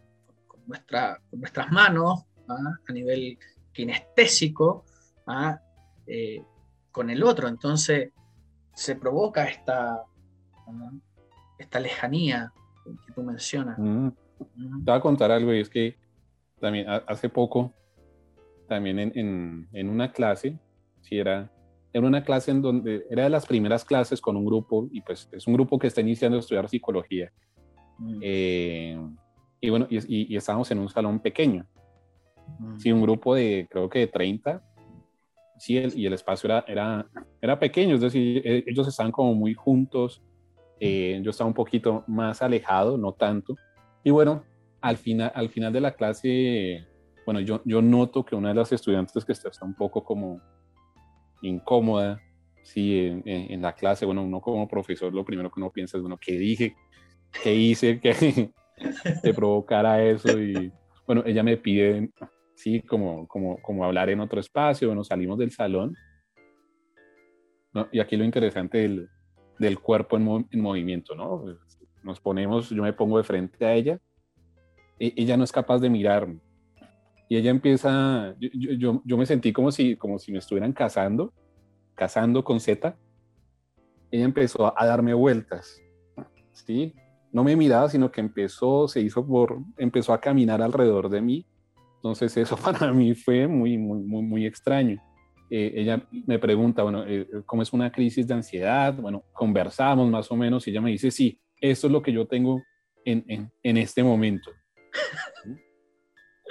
[0.46, 2.78] con nuestras manos ¿ah?
[2.86, 3.38] a nivel
[3.72, 4.84] kinestésico
[5.26, 5.58] ¿ah?
[6.06, 6.42] eh,
[6.92, 7.48] con el otro.
[7.48, 8.12] Entonces
[8.74, 10.04] se provoca esta,
[11.58, 12.52] esta lejanía
[12.84, 13.78] que tú mencionas.
[13.78, 14.08] Mm.
[14.84, 15.96] Te voy a contar algo y es que
[16.60, 17.72] también hace poco,
[18.68, 20.58] también en, en, una clase,
[21.00, 21.50] si era,
[21.92, 25.28] era una clase en donde era de las primeras clases con un grupo, y pues
[25.32, 27.32] es un grupo que está iniciando a estudiar psicología.
[27.98, 28.18] Mm.
[28.22, 29.00] Eh,
[29.60, 31.66] y bueno, y, y, estábamos en un salón pequeño.
[32.58, 32.78] Mm.
[32.78, 34.62] Sí, un grupo de, creo que de 30.
[35.62, 37.06] Sí, y el espacio era, era,
[37.40, 40.20] era pequeño, es decir, e, ellos estaban como muy juntos
[40.84, 43.54] eh, yo estaba un poquito más alejado, no tanto.
[44.02, 44.42] Y bueno,
[44.80, 46.84] al final, al final de la clase,
[47.24, 50.40] bueno, yo, yo noto que una de las estudiantes que está, está un poco como
[51.40, 52.20] incómoda,
[52.64, 56.02] sí, en, en, la clase, bueno, uno como profesor lo primero que uno piensa es,
[56.02, 56.74] bueno, ¿qué dije?
[57.44, 58.50] ¿Qué hice que
[59.22, 60.36] te provocara eso?
[60.36, 60.72] Y
[61.06, 62.10] bueno, ella me pide,
[62.62, 65.96] sí, como, como, como hablar en otro espacio, bueno, salimos del salón.
[67.74, 67.88] ¿no?
[67.90, 69.08] Y aquí lo interesante del,
[69.58, 71.44] del cuerpo en, movimiento, ¿no?
[72.02, 74.00] Nos ponemos, yo me pongo de frente a ella,
[74.98, 76.40] e, ella no es capaz de mirarme.
[77.28, 81.32] Y ella empieza, yo, yo, me sentí como si, como si me estuvieran cazando,
[81.94, 82.94] cazando con Z.
[84.10, 85.80] Ella empezó a darme vueltas,
[86.52, 86.94] ¿sí?
[87.32, 91.46] No me miraba, sino que empezó, se hizo por, empezó a caminar alrededor de mí.
[92.02, 95.00] Entonces eso para mí fue muy, muy, muy, muy extraño.
[95.48, 98.94] Eh, ella me pregunta, bueno, eh, ¿cómo es una crisis de ansiedad?
[98.94, 102.26] Bueno, conversamos más o menos y ella me dice, sí, esto es lo que yo
[102.26, 102.60] tengo
[103.04, 104.50] en, en, en este momento.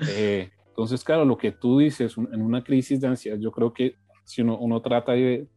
[0.10, 3.98] Eh, entonces, claro, lo que tú dices en una crisis de ansiedad, yo creo que
[4.24, 5.48] si uno, uno trata de,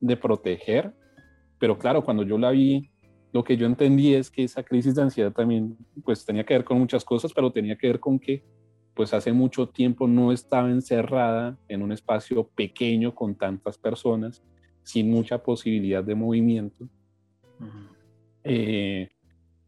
[0.00, 0.92] de proteger,
[1.60, 2.90] pero claro, cuando yo la vi,
[3.32, 6.64] lo que yo entendí es que esa crisis de ansiedad también, pues tenía que ver
[6.64, 8.42] con muchas cosas, pero tenía que ver con que
[8.98, 14.42] pues hace mucho tiempo no estaba encerrada en un espacio pequeño con tantas personas,
[14.82, 16.88] sin mucha posibilidad de movimiento.
[18.42, 19.08] Eh,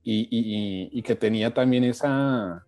[0.03, 2.67] y, que tenía también esa,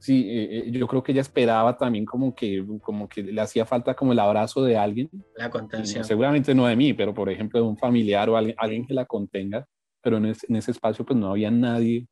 [0.00, 3.64] sí, eh, eh, yo creo que ella esperaba también como que, como que le hacía
[3.64, 5.08] falta como el abrazo de alguien.
[5.36, 6.02] La contención.
[6.04, 9.04] seguramente no de mí, pero por ejemplo de un familiar o alguien, alguien que la
[9.04, 9.68] contenga,
[10.02, 12.08] pero en, en ese espacio pues no había nadie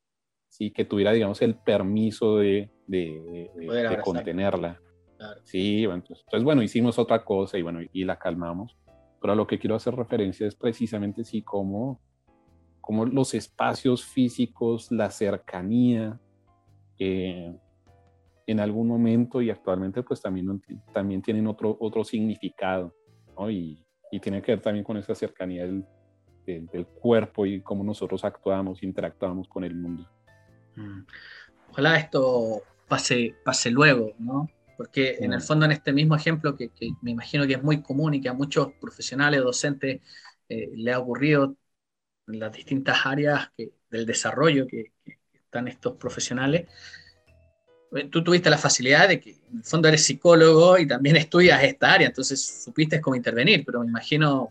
[0.53, 3.51] sí, que tuviera, digamos, el permiso de, de,
[4.05, 4.79] contenerla.
[5.45, 8.77] Sí, entonces, bueno, hicimos otra cosa y bueno, y la calmamos.
[9.21, 12.03] Pero a lo que quiero hacer referencia es precisamente sí como,
[12.83, 16.21] como los espacios físicos, la cercanía,
[16.99, 17.57] eh,
[18.47, 20.61] en algún momento y actualmente pues también,
[20.93, 22.95] también tienen otro, otro significado,
[23.39, 23.51] ¿no?
[23.51, 25.87] Y, y tiene que ver también con esa cercanía del,
[26.45, 30.07] del, cuerpo y cómo nosotros actuamos, interactuamos con el mundo.
[30.77, 31.01] Mm.
[31.71, 34.51] Ojalá esto pase, pase luego, ¿no?
[34.77, 36.71] Porque en el fondo en este mismo ejemplo, que,
[37.03, 40.01] me imagino que es muy común y que a muchos profesionales, docentes,
[40.49, 41.57] eh, le ha ocurrido
[42.27, 43.51] en las distintas áreas
[43.91, 44.93] del desarrollo que,
[45.33, 46.67] están estos profesionales,
[47.95, 51.63] eh, tú tuviste la facilidad de que en el fondo eres psicólogo y también estudias
[51.63, 54.51] esta área, entonces supiste cómo intervenir, pero me imagino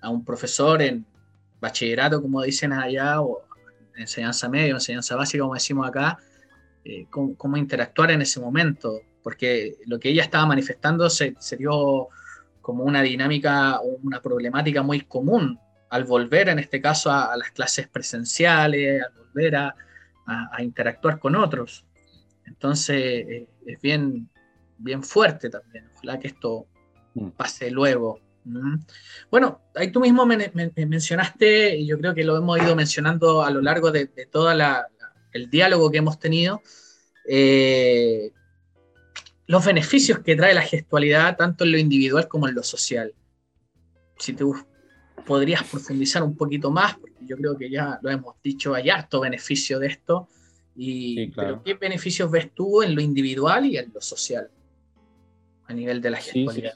[0.00, 1.04] a un profesor en
[1.60, 3.42] bachillerato, como dicen allá, o
[4.00, 6.18] enseñanza media, enseñanza básica, como decimos acá,
[6.84, 12.08] eh, cómo, interactuar en ese momento, porque lo que ella estaba manifestando se, dio
[12.62, 15.58] como una dinámica una problemática muy común
[15.90, 19.74] al volver, en este caso, a, las clases presenciales, al volver a,
[20.60, 21.84] interactuar con otros.
[22.46, 24.28] Entonces, eh, es bien,
[24.78, 25.90] bien fuerte también.
[25.96, 26.66] Ojalá que esto
[27.14, 27.30] mm.
[27.30, 28.20] pase luego.
[29.30, 33.50] Bueno, ahí tú mismo me, mencionaste, y yo creo que lo hemos ido mencionando a
[33.50, 36.62] lo largo de, todo el diálogo que hemos tenido,
[37.28, 38.32] eh,
[39.46, 43.12] los beneficios que trae la gestualidad tanto en lo individual como en lo social.
[44.16, 44.44] Si te
[45.26, 49.20] podrías profundizar un poquito más, porque yo creo que ya lo hemos dicho, hay harto
[49.20, 50.28] beneficio de esto.
[50.76, 54.50] Y, pero ¿qué beneficios ves tú en lo individual y en lo social
[55.66, 56.74] a nivel de la gestualidad?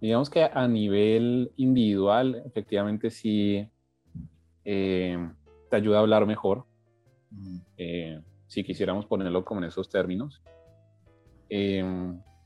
[0.00, 3.68] Digamos que a nivel individual, efectivamente sí
[4.64, 5.30] eh,
[5.68, 6.64] te ayuda a hablar mejor,
[7.76, 10.42] eh, si quisiéramos ponerlo como en esos términos.
[11.50, 11.84] Eh,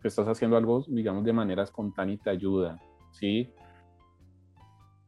[0.02, 2.78] estás haciendo algo, digamos, de manera espontánea y te ayuda,
[3.12, 3.50] ¿sí?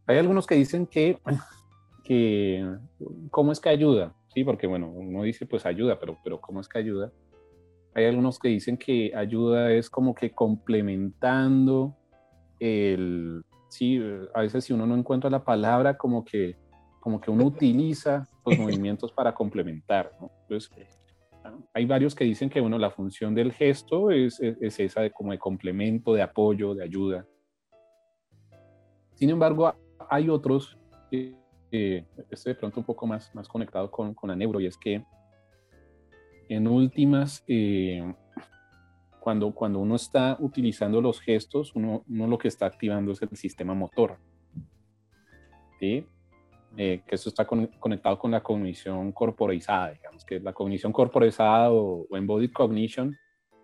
[0.06, 1.18] Hay algunos que dicen que,
[2.04, 2.64] que
[3.30, 4.14] ¿cómo es que ayuda?
[4.28, 7.12] Sí, porque bueno, uno dice pues ayuda, pero, pero ¿cómo es que ayuda?
[7.94, 11.96] Hay algunos que dicen que ayuda es como que complementando
[12.60, 14.00] el, sí,
[14.34, 16.56] a veces si uno no encuentra la palabra, como que,
[17.00, 20.30] como que uno utiliza los movimientos para complementar, ¿no?
[20.42, 20.98] Entonces,
[21.74, 25.32] hay varios que dicen que, bueno, la función del gesto es, es, esa de como
[25.32, 27.26] de complemento, de apoyo, de ayuda.
[29.14, 29.72] Sin embargo,
[30.10, 30.76] hay otros,
[31.12, 34.76] eh, este de pronto un poco más, más conectado con, con la neuro, y es
[34.76, 35.04] que
[36.48, 38.14] en últimas, eh,
[39.26, 43.36] cuando, cuando uno está utilizando los gestos, uno, uno lo que está activando es el
[43.36, 44.18] sistema motor.
[45.80, 46.06] ¿sí?
[46.76, 52.06] Eh, que eso está conectado con la cognición corporizada, digamos que la cognición corporizada o,
[52.12, 53.16] embodied cognition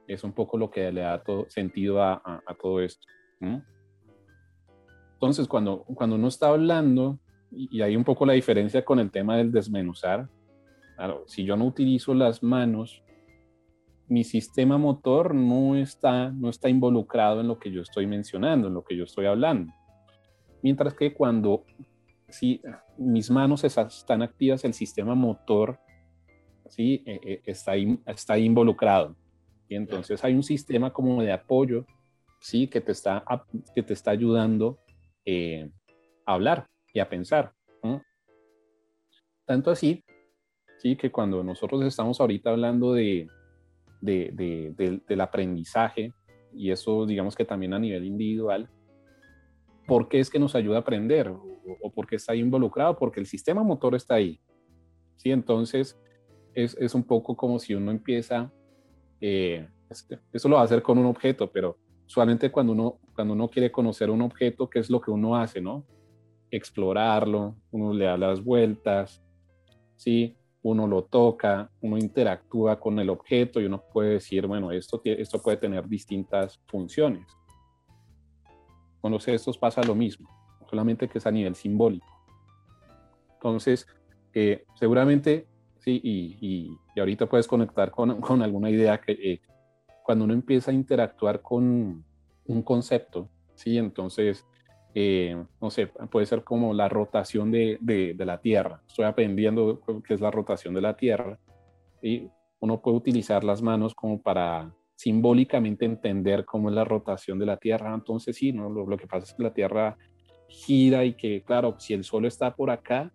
[0.09, 3.07] es un poco lo que le da todo, sentido a, a, todo esto.
[5.13, 7.21] Entonces, cuando, cuando uno está hablando,
[7.53, 10.29] y, y hay un poco la diferencia con el tema del desmenuzar,
[10.97, 13.05] claro, si yo no utilizo las manos
[14.13, 18.75] mi sistema motor no está, no está involucrado en lo que yo estoy mencionando, en
[18.75, 19.73] lo que yo estoy hablando.
[20.61, 21.65] Mientras que cuando
[22.29, 22.61] si
[22.99, 25.79] mis manos están activas, el sistema motor
[26.69, 27.03] ¿sí?
[27.07, 27.73] Eh, eh, está,
[28.05, 29.17] está involucrado.
[29.67, 31.87] Y entonces hay un sistema como de apoyo
[32.39, 32.69] ¿sí?
[32.69, 33.25] que, te está,
[33.75, 34.79] que te está ayudando
[35.25, 35.71] eh,
[36.27, 37.55] a hablar y a pensar.
[39.47, 40.05] Tanto así
[40.77, 40.97] ¿sí?
[40.97, 43.27] que cuando nosotros estamos ahorita hablando de,
[44.03, 46.13] de, del aprendizaje,
[46.55, 48.69] y eso digamos que también a nivel individual,
[49.87, 51.29] ¿por qué es que nos ayuda a aprender?
[51.81, 52.99] ¿O, por qué está involucrado?
[52.99, 54.41] Porque el sistema motor está ahí.
[55.17, 55.31] ¿sí?
[55.31, 55.99] Entonces,
[56.55, 58.53] es, es un poco como si uno empieza,
[59.21, 59.67] eh,
[60.33, 63.71] eso lo va a hacer con un objeto, pero usualmente cuando uno, cuando uno quiere
[63.71, 65.61] conocer un objeto, ¿qué es lo que uno hace?
[65.61, 65.87] no?
[66.51, 69.23] Explorarlo, uno le da las vueltas,
[69.97, 70.37] ¿sí?
[70.63, 75.43] Uno lo toca, uno interactúa con el objeto y uno puede decir, bueno, esto, esto
[75.43, 77.27] puede tener distintas funciones.
[79.01, 80.29] Con los gestos pasa lo mismo,
[80.71, 82.07] solamente que es a nivel simbólico.
[83.35, 83.89] Entonces,
[84.33, 85.49] eh, seguramente,
[85.81, 89.41] sí, y, y, ahorita puedes conectar con, con alguna idea que eh,
[90.05, 92.05] cuando uno empieza a interactuar con
[92.45, 94.47] un concepto, sí, entonces
[94.95, 98.83] eh, no sé, puede ser como la rotación de, de, la Tierra.
[98.87, 101.39] Estoy aprendiendo qué es la rotación de la Tierra
[102.03, 102.29] y
[102.61, 107.57] uno puede utilizar las manos como para simbólicamente entender cómo es la rotación de la
[107.57, 107.95] Tierra.
[107.95, 108.69] Entonces sí, ¿no?
[108.69, 109.97] lo, que pasa es que la Tierra
[110.49, 113.11] gira y que, claro, si el Sol está por acá,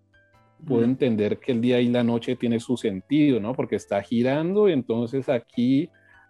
[0.66, 3.54] puedo entender que el día y la noche tiene su sentido, ¿no?
[3.54, 5.90] Porque está girando, y entonces aquí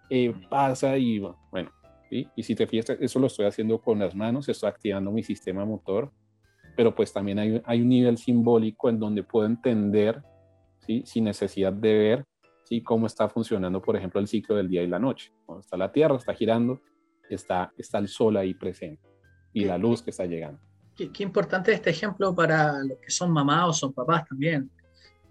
[0.09, 1.71] eh, pasa y bueno,
[2.10, 5.66] y si te fijas, eso lo estoy haciendo con las manos, estoy activando mi sistema
[5.66, 6.12] motor,
[6.76, 10.22] pero pues también hay, hay un nivel simbólico en donde puedo entender,
[10.86, 11.03] ¿sí?
[11.05, 12.26] sin necesidad de ver,
[12.64, 12.82] ¿sí?
[12.82, 15.34] cómo está funcionando, por ejemplo, el ciclo del día y la noche.
[15.45, 16.80] Cuando está la Tierra, está girando,
[17.30, 19.01] está, está el Sol ahí presente
[19.53, 20.62] y la luz que está llegando.
[20.95, 24.70] Qué, qué importante este ejemplo para los que son mamás o son papás también,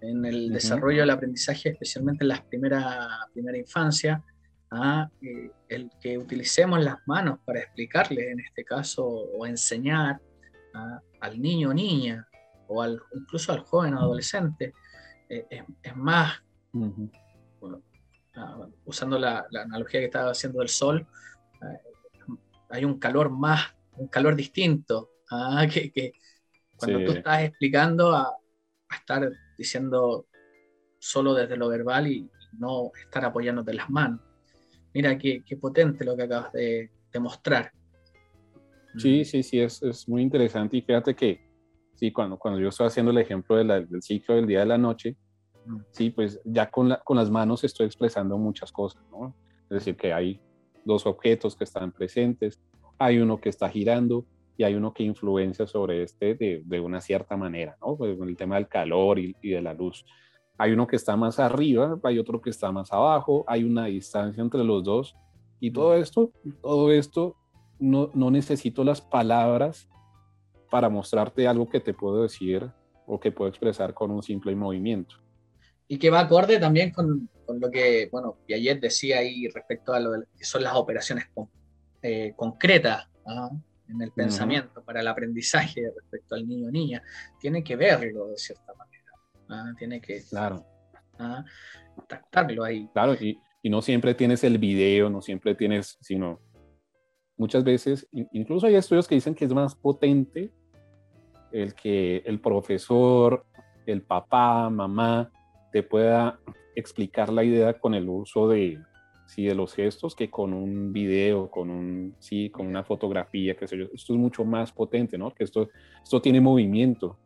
[0.01, 4.23] en el desarrollo del aprendizaje, especialmente en la primera, primera infancia
[4.71, 10.19] a eh, el que utilicemos las manos para explicarle, en este caso, o enseñar
[11.21, 12.27] al niño o niña,
[12.67, 14.73] o al, incluso al joven o adolescente,
[15.29, 16.43] eh, es, más,
[18.35, 21.07] ah, usando la, analogía que estaba haciendo del sol,
[21.61, 21.79] eh,
[22.69, 25.65] hay un calor más, un calor distinto, ¿ah?
[25.71, 26.13] que,
[26.75, 28.23] cuando tú estás explicando a,
[28.89, 30.27] a, estar diciendo
[30.99, 34.21] solo desde lo verbal y, no estar apoyándote las manos.
[34.97, 36.89] Mira qué, potente lo que acabas de,
[37.19, 37.71] mostrar.
[38.97, 41.39] Sí, sí, sí, es, es, muy interesante y fíjate que,
[41.93, 45.15] sí, cuando, cuando yo estoy haciendo el ejemplo del ciclo del día de la noche,
[45.67, 45.77] mm.
[45.91, 49.35] sí, pues ya con, con las manos estoy expresando muchas cosas, ¿no?
[49.69, 50.41] Es decir, que hay
[50.83, 52.59] dos objetos que están presentes,
[52.97, 54.25] hay uno que está girando
[54.57, 57.95] y hay uno que influencia sobre este de, de una cierta manera, ¿no?
[57.97, 60.03] Pues el tema del calor y, y de la luz.
[60.57, 64.41] Hay uno que está más arriba, hay otro que está más abajo, hay una distancia
[64.41, 65.15] entre los dos.
[65.59, 66.31] Y todo esto,
[66.61, 67.35] todo esto,
[67.79, 69.87] no, no necesito las palabras
[70.69, 72.71] para mostrarte algo que te puedo decir
[73.05, 75.15] o que puedo expresar con un simple movimiento.
[75.87, 79.99] Y que va acorde también con, con lo que, bueno, Piaget decía ahí respecto a
[79.99, 81.25] lo que son las operaciones
[82.01, 83.07] eh, concretas
[83.87, 87.01] en el pensamiento para el aprendizaje respecto al niño o niña.
[87.39, 88.96] Tiene que verlo de cierta manera.
[89.49, 89.73] ¿Ah?
[89.77, 90.65] tiene que claro.
[91.19, 91.43] ¿ah?
[92.63, 92.89] ahí.
[92.93, 96.39] Claro, y, y, no siempre tienes el video, no siempre tienes, sino
[97.37, 100.51] muchas veces, incluso hay estudios que dicen que es más potente
[101.51, 103.45] el que el profesor,
[103.85, 105.31] el papá, mamá,
[105.71, 106.39] te pueda
[106.75, 108.79] explicar la idea con el uso de,
[109.27, 113.67] sí, de los gestos que con un video, con, un, sí, con una fotografía, qué
[113.67, 113.85] sé yo.
[113.93, 115.33] Esto es mucho más potente, ¿no?
[115.33, 115.69] Que esto,
[116.03, 117.17] esto tiene movimiento.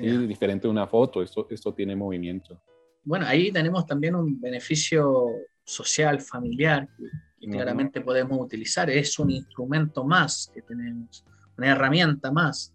[0.00, 2.60] Diferente de una foto, esto, esto tiene movimiento.
[3.02, 5.26] Bueno, ahí tenemos también un beneficio
[5.64, 6.88] social, familiar,
[7.38, 8.90] que claramente podemos utilizar.
[8.90, 11.24] Es un instrumento más que tenemos,
[11.56, 12.74] una herramienta más.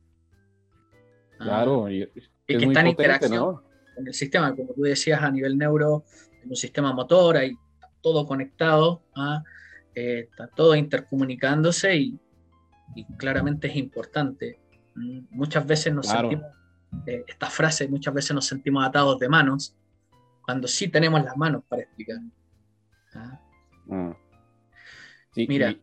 [1.37, 2.07] Claro, y,
[2.47, 3.61] que está en interacción
[3.95, 6.03] con el sistema, como tú decías, a nivel neuro,
[6.43, 7.55] en un sistema motor, hay
[8.01, 9.43] todo conectado, ¿ah?
[9.95, 12.19] eh, está todo intercomunicándose y,
[13.17, 14.59] claramente es importante.
[14.95, 16.45] Mm, muchas veces nos sentimos,
[17.05, 19.75] eh, esta frase, muchas veces nos sentimos atados de manos,
[20.41, 22.17] cuando sí tenemos las manos para explicar.
[23.15, 23.39] ¿ah?
[23.85, 24.11] Mm.
[25.47, 25.69] Mira.
[25.69, 25.81] en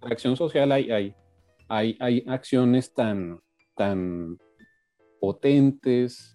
[0.00, 1.14] la acción social hay, hay,
[1.68, 3.40] hay, hay acciones tan,
[3.76, 4.38] tan
[5.20, 6.34] potentes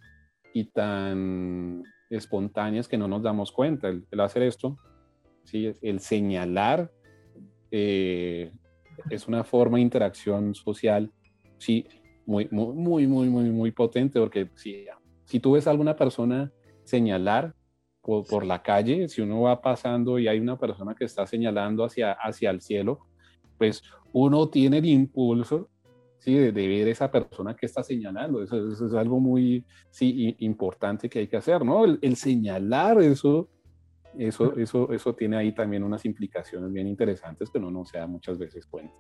[0.53, 3.89] y tan espontáneas que no nos damos cuenta.
[3.89, 4.78] El, hacer esto,
[5.43, 5.73] ¿sí?
[5.82, 6.91] el señalar,
[7.71, 8.51] eh,
[9.09, 11.11] es una forma de interacción social,
[11.57, 11.88] sí,
[12.28, 14.86] muy, muy, muy, muy, muy, muy potente, porque si,
[15.23, 16.51] si tú ves a alguna persona
[16.84, 17.55] señalar
[18.01, 21.86] por, por, la calle, si uno va pasando y hay una persona que está señalando
[21.86, 22.99] hacia, hacia el cielo,
[23.57, 25.69] pues uno tiene el impulso
[26.19, 26.34] ¿sí?
[26.34, 28.43] de, ver esa persona que está señalando.
[28.43, 31.86] Eso, es algo muy sí, importante que hay que hacer, ¿no?
[31.86, 33.49] El, señalar eso,
[34.17, 38.07] eso, eso, eso tiene ahí también unas implicaciones bien interesantes que uno no se da
[38.07, 38.93] muchas veces cuenta.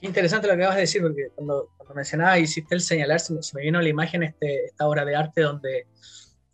[0.00, 3.34] Qué interesante lo que acabas de decir, porque cuando, cuando mencionaba, hiciste el señalar, se
[3.34, 5.86] me, vino la imagen este, esta obra de arte donde,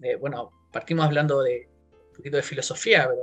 [0.03, 3.21] eh, bueno, partimos hablando de un poquito de filosofía, pero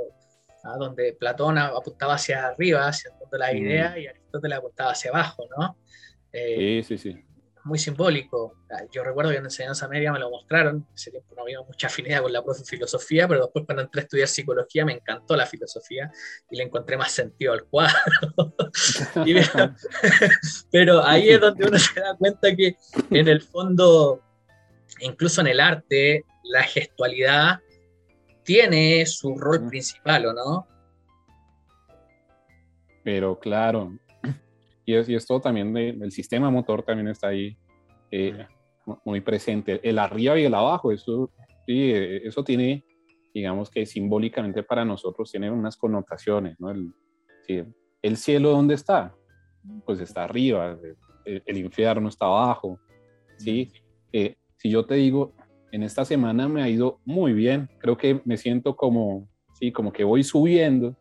[0.63, 0.77] ¿ah?
[0.77, 5.09] donde Platón apuntaba hacia arriba, hacia el mundo de la idea, y Aristóteles apuntaba hacia
[5.11, 5.77] abajo, ¿no?
[6.31, 7.25] Eh, sí, sí, sí.
[7.63, 8.55] Muy simbólico.
[8.91, 10.87] Yo recuerdo que en enseñanza media me lo mostraron.
[10.95, 14.03] Ese tiempo no había mucha afinidad con la profe filosofía, pero después cuando entré a
[14.03, 16.11] estudiar psicología me encantó la filosofía
[16.49, 17.99] y le encontré más sentido al cuadro.
[20.71, 22.75] pero ahí es donde uno se da cuenta que
[23.11, 24.21] en el fondo,
[24.99, 27.59] incluso en el arte, la gestualidad
[28.43, 30.67] tiene su rol principal, ¿o no?
[33.03, 33.93] Pero claro,
[34.85, 37.57] y, es, y esto también del sistema motor también está ahí
[38.11, 38.45] eh,
[39.05, 39.79] muy presente.
[39.87, 41.31] El arriba y el abajo, eso,
[41.65, 42.83] sí, eh, eso tiene,
[43.33, 46.71] digamos que simbólicamente para nosotros tiene unas connotaciones, ¿no?
[46.71, 46.93] El,
[48.01, 49.15] el cielo, ¿dónde está?
[49.85, 50.77] Pues está arriba,
[51.25, 52.79] el, infierno está abajo,
[53.37, 53.71] ¿sí?
[54.11, 55.33] Eh, si yo te digo,
[55.71, 59.91] en esta semana me ha ido muy bien, creo que me siento como, sí, como
[59.91, 60.95] que voy subiendo,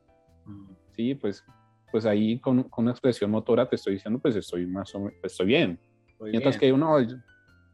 [0.93, 1.45] sí, pues
[1.91, 5.15] pues ahí con, con, una expresión motora te estoy diciendo, pues estoy más o menos,
[5.21, 5.79] pues, estoy bien.
[6.21, 7.17] Mientras que uno, en,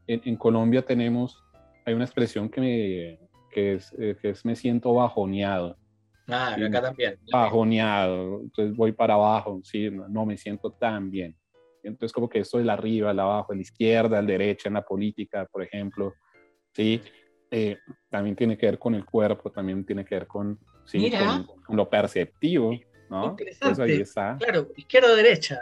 [0.06, 1.42] en, Colombia tenemos,
[1.84, 5.76] hay una expresión que, me, que, es, eh, que es me siento bajoneado.
[6.28, 7.18] Ah, acá también.
[7.30, 11.36] Bajoneado, entonces voy para abajo, sí, no, me siento tan bien.
[11.82, 14.82] Entonces como que esto es la arriba, el abajo, la izquierda, la derecha en la
[14.82, 16.14] política, por ejemplo,
[16.72, 17.00] sí,
[17.50, 17.78] eh,
[18.10, 21.12] también tiene que ver con el cuerpo, también tiene que ver con, sí,
[21.64, 22.72] con lo perceptivo.
[23.10, 23.36] ¿No?
[23.78, 24.36] ahí está.
[24.38, 25.60] Claro, izquierda o derecha.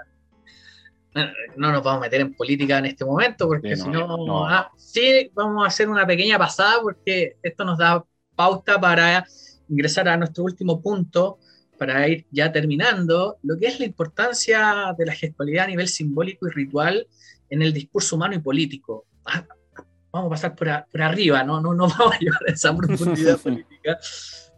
[1.57, 5.31] No, nos vamos a meter en política en este momento, porque si no, ah, sí,
[5.33, 9.25] vamos a hacer una pequeña pasada, porque esto nos da pauta para
[9.69, 11.39] ingresar a nuestro último punto,
[11.79, 16.49] para ir ya terminando, lo que es la importancia de la gestualidad a nivel simbólico
[16.49, 17.07] y ritual
[17.49, 19.07] en el discurso humano y político.
[19.25, 19.47] Ah,
[20.11, 20.57] vamos a pasar
[20.91, 21.61] por, arriba, ¿no?
[21.61, 23.99] No, no vamos a llevar esa profundidad política.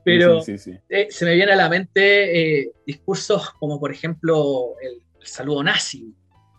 [0.06, 0.40] Pero
[0.88, 6.14] eh, se me viene a la mente eh, discursos como, por ejemplo, el, saludo nazi.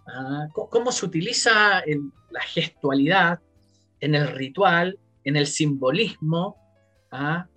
[0.05, 0.49] ¿ah?
[0.51, 1.81] ¿Cómo, se utiliza
[2.29, 3.39] la gestualidad
[4.01, 6.57] en el ritual, en el simbolismo,
[7.09, 7.47] ¿ah?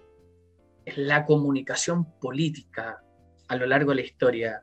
[0.84, 3.02] en la comunicación política
[3.48, 4.62] a lo largo de la historia?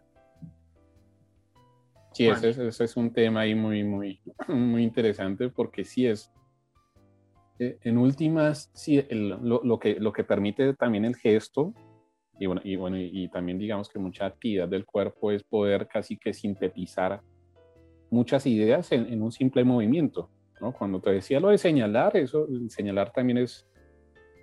[2.13, 6.32] Sí, ese, ese, es un tema ahí muy, muy, muy interesante porque sí es
[7.60, 11.74] eh, en últimas, sí, lo, que, lo que permite también el gesto,
[12.39, 16.18] y bueno, y, bueno, y, también digamos que mucha actividad del cuerpo es poder casi
[16.18, 17.22] que sintetizar
[18.12, 20.30] muchas ideas en, un simple movimiento.
[20.62, 20.72] ¿no?
[20.72, 23.68] Cuando te decía lo de señalar, eso, señalar también es,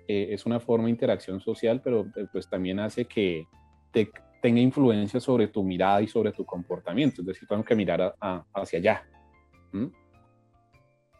[0.09, 3.45] eh, es una forma de interacción social, pero eh, pues también hace que
[3.91, 4.11] te,
[4.41, 7.21] tenga influencia sobre tu mirada y sobre tu comportamiento.
[7.21, 8.13] Es decir, tengo que mirar
[8.53, 9.03] hacia allá.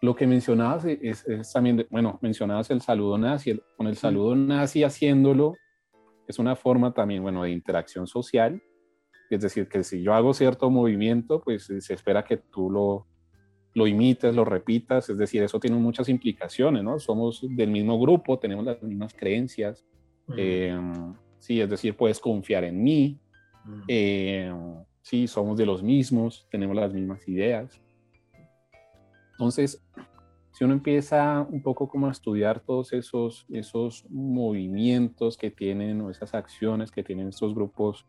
[0.06, 5.56] Lo que mencionabas es, también, bueno, mencionabas el saludo nazi, con el saludo nazi haciéndolo
[6.28, 8.62] es una forma también, bueno, de interacción social,
[9.32, 13.08] Es decir, que si yo hago cierto movimiento, pues se espera que tú lo,
[13.74, 16.99] lo imites, lo repitas, es decir, eso tiene muchas implicaciones, ¿no?
[16.99, 19.84] Somos del mismo grupo, tenemos las mismas creencias,
[20.38, 23.20] em, sí, es decir, puedes confiar en mí,
[23.88, 27.82] em, sí, somos de los mismos, tenemos las mismas ideas.
[29.38, 29.83] Entonces,
[30.53, 36.09] si uno empieza un poco como a estudiar todos esos, esos movimientos que tienen o
[36.09, 38.05] esas acciones que tienen estos grupos,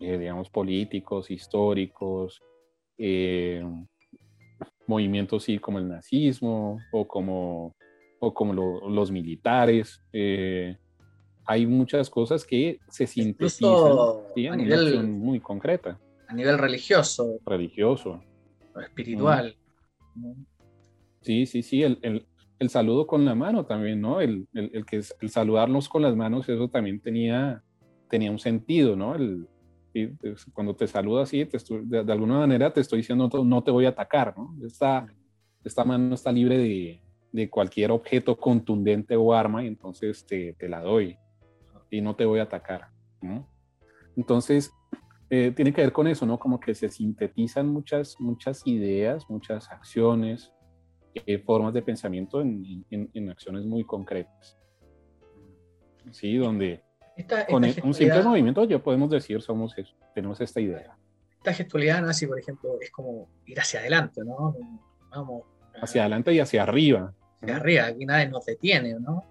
[0.00, 2.42] eh, digamos, políticos, históricos,
[2.98, 3.64] eh,
[4.88, 7.76] movimientos sí, como el nazismo o como,
[8.18, 8.52] o como
[8.88, 10.76] los militares, eh,
[11.44, 13.76] hay muchas cosas que se sintetizan
[14.34, 16.00] en una acción muy concreta.
[16.26, 17.38] A nivel religioso.
[17.46, 18.20] Religioso.
[18.80, 19.56] espiritual.
[21.22, 22.26] Sí, sí, sí, el, el,
[22.58, 24.20] el, saludo con la mano también, ¿no?
[24.20, 27.62] El, el, que, el saludarnos con las manos, eso también tenía,
[28.08, 29.14] tenía un sentido, ¿no?
[29.14, 29.46] El,
[30.52, 33.90] cuando te saludo así, te de, alguna manera te estoy diciendo, no, te voy a
[33.90, 34.54] atacar, ¿no?
[34.64, 35.06] Esta,
[35.64, 40.68] esta mano está libre de, de cualquier objeto contundente o arma y entonces te, te,
[40.68, 41.16] la doy
[41.90, 42.88] y no te voy a atacar,
[43.20, 43.48] ¿no?
[44.16, 44.72] Entonces,
[45.34, 46.38] eh, tiene que ver con eso, ¿no?
[46.38, 50.52] Como que se sintetizan muchas, muchas ideas, muchas acciones,
[51.14, 54.58] eh, formas de pensamiento en, en, acciones muy concretas.
[56.10, 56.82] Sí, donde
[57.48, 60.98] con un simple movimiento ya podemos decir somos eso, tenemos esta idea.
[61.38, 64.54] Esta gestualidad nazi, por ejemplo, es como ir hacia adelante, ¿no?
[65.08, 65.44] Vamos.
[65.80, 67.14] Hacia adelante y hacia arriba.
[67.40, 69.24] Hacia arriba, aquí nadie nos detiene, ¿no?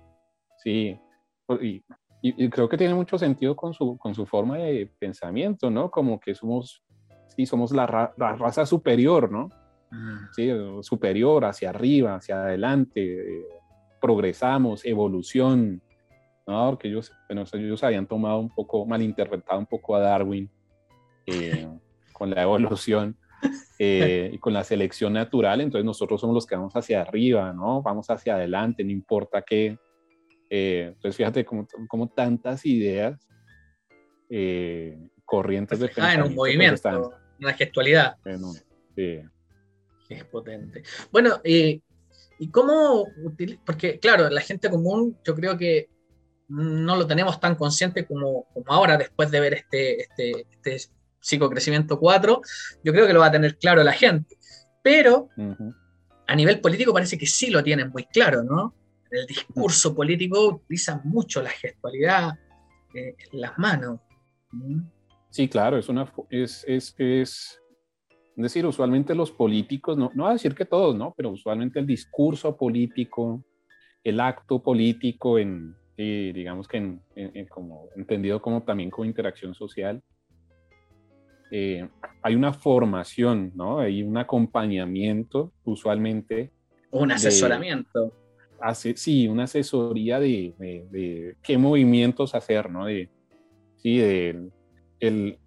[0.64, 1.00] Sí,
[1.62, 1.84] y,
[2.22, 5.90] y, creo que tiene mucho sentido con su, con su forma de pensamiento, ¿no?
[5.90, 6.84] Como que somos,
[7.28, 9.50] sí, somos la, la raza superior, ¿no?
[10.32, 10.50] ¿sí?
[10.82, 13.46] superior, hacia arriba, hacia adelante, eh,
[14.00, 15.82] progresamos, evolución,
[16.48, 16.70] ¿no?
[16.70, 20.50] porque ellos, bueno, ellos habían tomado un poco, malinterpretado un poco a Darwin
[21.26, 21.68] eh,
[22.14, 23.18] con la evolución
[23.80, 27.82] eh, y con la selección natural, entonces nosotros somos los que vamos hacia arriba, ¿no?
[27.82, 29.78] vamos hacia adelante, no importa qué.
[30.54, 33.28] Entonces fíjate cómo, cómo tantas ideas
[35.26, 36.24] corrientes de pensamiento.
[36.24, 38.18] Ah, en un movimiento, una gestualidad.
[38.96, 39.22] sí
[40.14, 40.84] es potente.
[41.12, 41.80] Bueno, eh,
[42.40, 43.06] ¿y cómo
[43.66, 45.90] Porque, claro, la gente común, yo creo que
[46.50, 51.98] no lo tenemos tan consciente como, como ahora, después de ver este, este, este psicocrecimiento
[51.98, 52.42] 4,
[52.84, 54.38] yo creo que lo va a tener claro la gente.
[54.84, 55.30] Pero
[56.28, 58.76] a nivel político parece que sí lo tienen muy claro, ¿no?
[59.12, 62.40] En el discurso político utilizan mucho la gestualidad
[62.94, 64.00] eh, en las manos.
[65.30, 67.62] Sí, claro, es una es, es, es
[68.42, 71.14] es decir, usualmente los políticos, no, no a decir que todos, ¿no?
[71.16, 73.44] Pero usualmente el discurso político,
[74.04, 77.02] el acto político, en, digamos que en,
[77.50, 80.02] como, entendido como también como interacción social,
[81.52, 81.88] eh,
[82.24, 83.80] hay una formación, ¿no?
[83.80, 86.52] Hay un acompañamiento, usualmente.
[86.90, 88.14] Un asesoramiento.
[88.62, 92.86] Hace, sí, una asesoría de, de, qué movimientos hacer, ¿no?
[92.86, 93.10] De,
[93.78, 94.50] sí, de,
[95.00, 95.38] el,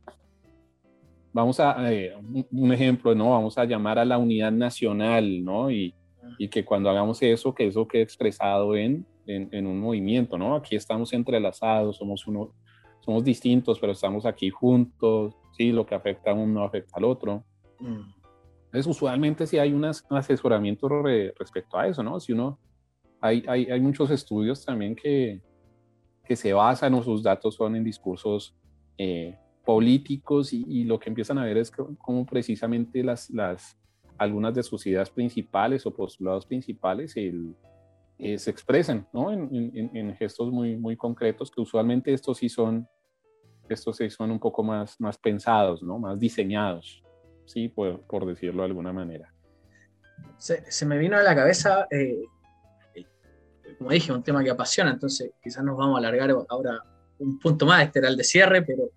[1.33, 2.15] vamos a, eh,
[2.53, 3.31] un ejemplo, ¿no?
[3.31, 5.71] Vamos a llamar a la unidad nacional, ¿no?
[5.71, 5.95] Y,
[6.39, 10.55] y que cuando hagamos eso, que eso quede expresado en, en, un movimiento, ¿no?
[10.57, 12.53] Aquí estamos entrelazados, somos uno,
[13.01, 15.73] somos distintos, pero estamos aquí juntos, ¿sí?
[15.73, 17.45] Lo que afecta a uno afecta al otro.
[17.81, 18.13] Mm.
[18.67, 22.19] Entonces, usualmente sí hay un asesoramiento respecto a eso, ¿no?
[22.19, 22.59] Si uno,
[23.25, 25.41] hay, hay, hay muchos estudios también que,
[26.27, 28.55] que se basan o sus datos son en discursos
[28.99, 33.79] eh, políticos y, lo que empiezan a ver es cómo precisamente las, las,
[34.19, 37.57] algunas de sus ideas principales o postulados principales el,
[38.19, 39.33] eh, se expresan ¿no?
[39.33, 42.87] en, en, gestos muy, muy concretos que usualmente estos sí son,
[43.71, 45.99] estos sí son un poco más, más pensados, ¿no?
[45.99, 47.03] más diseñados,
[47.47, 47.71] ¿sí?
[47.71, 49.33] por, por decirlo de alguna manera.
[50.37, 52.23] Se, se me vino a la cabeza, eh,
[53.79, 56.83] como dije, un tema que apasiona, entonces quizás nos vamos a alargar ahora
[57.19, 58.91] un punto más, este era el de cierre, pero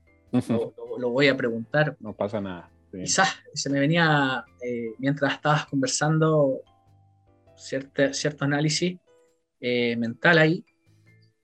[0.98, 1.96] lo, voy a preguntar.
[2.00, 2.70] No pasa nada.
[2.92, 6.62] Quizás se me venía, eh, mientras estabas conversando,
[7.56, 8.98] cierto, cierto análisis
[9.60, 10.66] eh, mental ahí.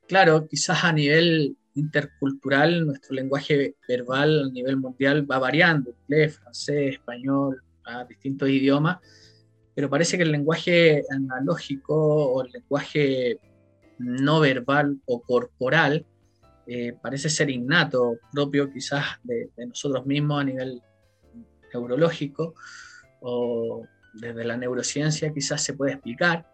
[0.07, 6.93] Claro, quizás a nivel intercultural, nuestro lenguaje verbal a nivel mundial va variando, inglés, francés,
[6.93, 8.99] español, a distintos idiomas,
[9.76, 13.39] pero parece que el lenguaje analógico o el lenguaje
[13.97, 16.05] no verbal o corporal
[16.65, 20.82] eh, parece ser innato, propio quizás de, nosotros mismos a nivel
[21.74, 22.55] neurológico
[23.21, 26.45] o desde la neurociencia quizás se puede explicar,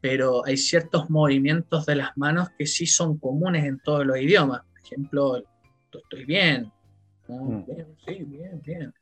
[0.00, 4.62] pero hay ciertos movimientos de las manos que sí son comunes en todos los idiomas.
[4.62, 5.42] Por ejemplo,
[5.92, 6.72] estoy bien,
[7.28, 7.62] Mm.
[8.06, 8.94] sí, bien, bien.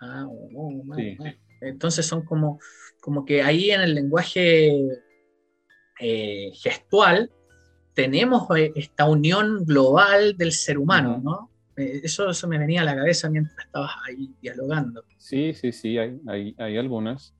[0.00, 0.84] Ah, oh, oh,
[1.60, 2.58] Entonces son como,
[3.00, 4.72] como que ahí en el lenguaje
[6.00, 7.30] eh, gestual
[7.94, 11.50] tenemos eh, esta unión global del ser humano, ¿no?
[11.76, 15.04] Eh, eso, eso me venía a la cabeza mientras estabas ahí dialogando.
[15.18, 17.34] Sí, sí, sí, hay, hay, hay algunas.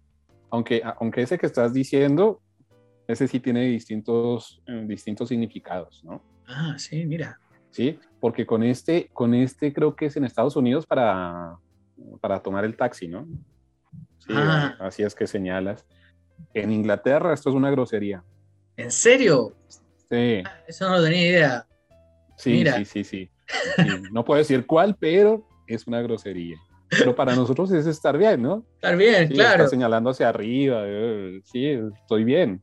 [0.51, 2.43] Aunque, aunque ese que estás diciendo,
[3.07, 6.23] ese sí tiene distintos, distintos significados, ¿no?
[6.47, 7.39] Ah, sí, mira.
[7.71, 11.57] Sí, porque con este, con este creo que es en Estados Unidos para,
[12.21, 13.27] para tomar el taxi, ¿no?
[14.31, 14.77] Sí, ah.
[14.79, 15.85] así es que señalas.
[16.55, 18.23] En Inglaterra esto es una grosería.
[18.77, 19.57] ¿En serio?
[20.09, 20.43] Sí.
[20.45, 21.67] Ah, eso no lo tenía idea.
[22.37, 23.31] Sí, sí, sí, sí,
[24.13, 26.57] No puedo decir cuál, pero es una grosería.
[26.89, 28.65] Pero para nosotros es estar bien, ¿no?
[28.77, 29.65] Estar bien, claro.
[29.65, 30.83] Está señalando hacia arriba.
[30.85, 32.63] Eh, sí, estoy bien.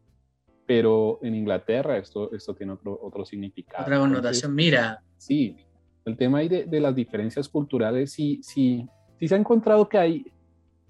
[0.66, 3.84] Pero en Inglaterra esto, esto tiene otro, otro significado.
[3.84, 5.02] Otra connotación, mira.
[5.18, 5.56] Sí,
[6.04, 8.88] el tema ahí de, de, las diferencias culturales, sí, sí,
[9.20, 10.26] sí se ha encontrado que hay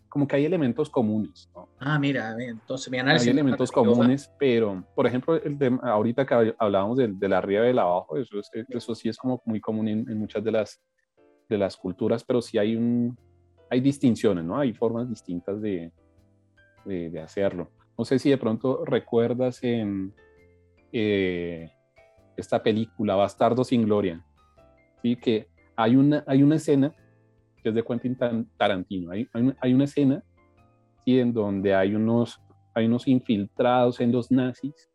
[0.10, 1.50] como que hay elementos comunes.
[1.80, 3.28] Ah, mira, entonces mi análisis.
[3.28, 7.68] Hay elementos comunes, pero, por ejemplo, el de, ahorita que hablábamos del, del arriba y
[7.68, 8.38] del abajo, eso,
[8.70, 10.82] eso sí es como muy común en, muchas de las,
[11.50, 13.18] de las culturas, pero sí hay, un,
[13.70, 14.58] hay distinciones, ¿no?
[14.58, 15.92] Hay formas distintas de,
[16.86, 17.70] de, de hacerlo.
[17.98, 20.14] No sé si de pronto recuerdas en
[20.92, 21.72] eh,
[22.36, 24.24] esta película, Bastardo sin Gloria,
[25.02, 25.16] ¿sí?
[25.16, 26.94] que hay una, hay una escena
[27.68, 28.18] que es de Quentin
[28.58, 29.12] Tarantino.
[29.12, 29.28] Hay,
[29.62, 30.24] hay, una escena
[31.04, 31.20] ¿sí?
[31.20, 32.40] en donde hay unos,
[32.74, 34.90] hay unos infiltrados en los nazis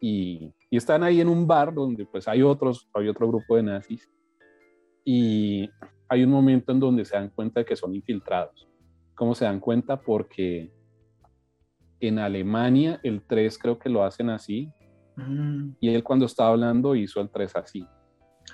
[0.00, 3.62] y, y, están ahí en un bar donde pues hay, otros, hay otro grupo de
[3.62, 4.10] nazis
[5.04, 5.68] y
[6.08, 8.68] hay un momento en donde se dan cuenta de que son infiltrados.
[9.14, 10.00] ¿Cómo se dan cuenta?
[10.00, 10.72] Porque
[12.00, 14.72] en Alemania el 3 creo que lo hacen así.
[15.16, 15.74] Mm.
[15.80, 17.86] Y él cuando estaba hablando hizo el 3 así.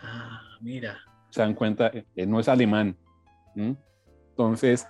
[0.02, 0.98] Ah, mira.
[1.30, 2.96] Se dan cuenta, él eh, no es alemán.
[3.56, 4.86] Entonces,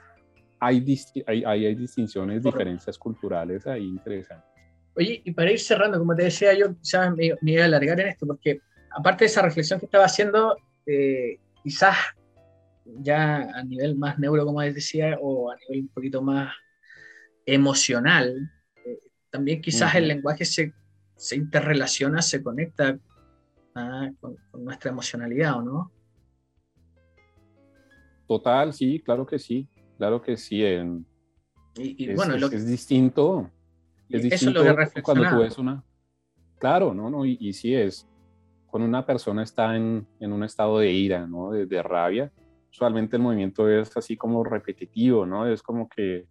[0.58, 0.84] hay,
[1.26, 4.48] hay, hay, distinciones, diferencias culturales ahí interesantes.
[4.96, 8.08] Oye, y para ir cerrando, como te decía, yo quizás me, iba a alargar en
[8.08, 8.60] esto, porque
[8.90, 10.56] aparte de esa reflexión que estaba haciendo,
[10.86, 11.96] eh, quizás
[13.00, 16.54] ya a nivel más neuro, como les decía, o a nivel un poquito más
[17.44, 18.50] emocional,
[18.84, 18.98] eh,
[19.30, 20.72] también quizás el lenguaje se,
[21.14, 22.98] se, interrelaciona, se conecta
[23.74, 25.92] ah, con, nuestra emocionalidad, ¿o no?
[28.26, 30.62] Total, sí, claro que sí, claro que sí.
[31.76, 33.50] y, es, bueno, es, distinto.
[34.08, 34.62] Es distinto
[35.02, 35.84] cuando tú ves una...
[36.58, 37.10] Claro, ¿no?
[37.10, 38.08] no y, sí es,
[38.66, 41.50] cuando una persona está en, en un estado de ira, ¿no?
[41.50, 42.32] De, de rabia,
[42.70, 45.46] usualmente el movimiento es así como repetitivo, ¿no?
[45.46, 46.26] Es como que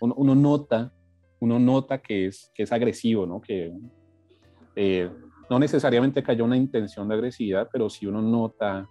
[0.00, 0.92] uno, nota,
[1.40, 3.40] uno nota que es, que es agresivo, ¿no?
[3.40, 3.72] Que
[4.76, 5.10] eh,
[5.50, 8.88] no necesariamente que haya una intención de agresividad, pero sí uno nota.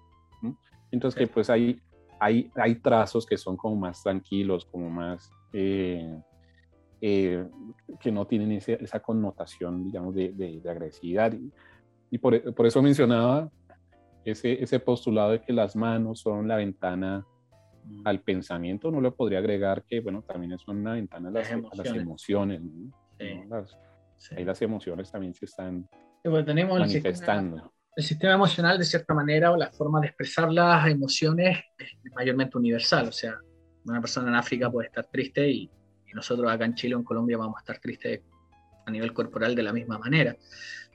[0.92, 1.80] Entonces que pues hay,
[2.22, 5.32] hay, hay trazos que son como más tranquilos, como más...
[5.52, 6.18] Eh,
[7.04, 7.48] eh,
[8.00, 11.34] que no tienen esa connotación, digamos, de, de, agresividad.
[12.12, 13.50] Y, por, por, eso mencionaba
[14.24, 17.26] ese, ese postulado de que las manos son la ventana
[18.06, 21.52] al pensamiento no le podría agregar que, bueno, también es una ventana a las,
[21.88, 22.62] emociones.
[24.38, 25.90] Ahí las emociones también se están
[26.46, 27.74] tenemos manifestando.
[27.96, 32.58] El sistema, emocional, de cierta manera, o la forma de expresar las emociones es mayormente
[32.58, 33.10] universal.
[33.10, 33.38] O sea,
[33.86, 35.70] una persona en África puede estar triste y,
[36.08, 38.22] y nosotros acá en Chile o en Colombia vamos a estar tristes
[38.86, 40.36] a nivel corporal de la misma manera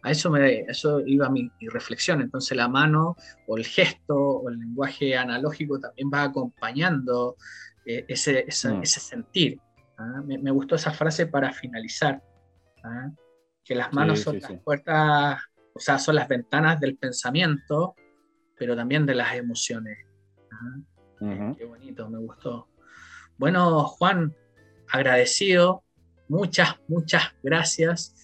[0.06, 2.20] a eso, me, eso iba mi, reflexión.
[2.20, 3.16] Entonces la mano
[3.48, 7.36] o el gesto o el lenguaje analógico también va acompañando
[7.84, 8.82] eh, ese, mm.
[8.82, 9.58] ese, sentir.
[9.98, 10.22] ¿ah?
[10.24, 12.22] Me, gustó esa frase para finalizar,
[12.84, 13.10] ¿ah?
[13.64, 15.42] que las manos son las puertas,
[15.76, 17.94] o sea, son las ventanas del pensamiento,
[18.58, 19.98] pero también de las emociones.
[21.18, 22.68] Qué bonito, me gustó.
[23.36, 24.34] Bueno, Juan,
[24.90, 25.84] agradecido,
[26.28, 28.14] muchas, muchas gracias.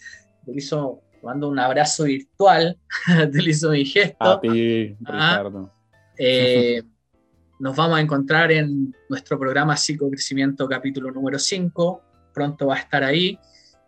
[0.47, 2.79] Te hizo mando un abrazo virtual,
[3.33, 4.24] te hizo mi gesto.
[4.24, 5.70] A ti, Ricardo.
[6.19, 6.83] Eh,
[7.61, 12.03] nos vamos a encontrar en nuestro programa Psicocrecimiento capítulo número 5.
[12.33, 13.39] Pronto va a estar ahí.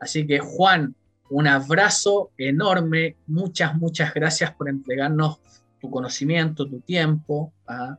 [0.01, 0.95] Así que Juan,
[1.31, 3.17] un abrazo enorme.
[3.27, 5.41] Muchas, muchas gracias por entregarnos
[5.81, 7.53] tu conocimiento, tu tiempo.
[7.67, 7.99] ¿ah?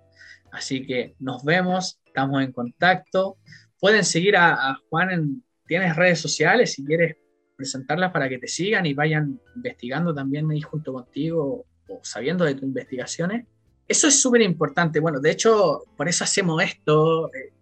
[0.52, 3.38] Así que nos vemos, estamos en contacto.
[3.80, 7.18] Pueden seguir a, a Juan en, tienes redes sociales si quieres
[7.56, 12.56] presentarlas para que te sigan y vayan investigando también ahí junto contigo o sabiendo de
[12.56, 13.46] tus investigaciones.
[13.88, 15.00] Eso es súper importante.
[15.00, 17.54] Bueno, de hecho, por eso hacemos esto, eh,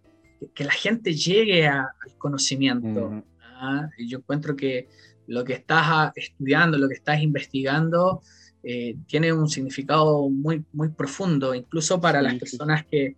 [0.54, 1.88] que la gente llegue al
[2.18, 3.24] conocimiento.
[3.42, 3.90] ¿ah?
[3.98, 4.88] Y yo encuentro que
[5.28, 8.22] lo que estás estudiando, lo que estás investigando,
[8.64, 13.16] eh, tiene un significado muy, muy profundo, incluso para las personas que,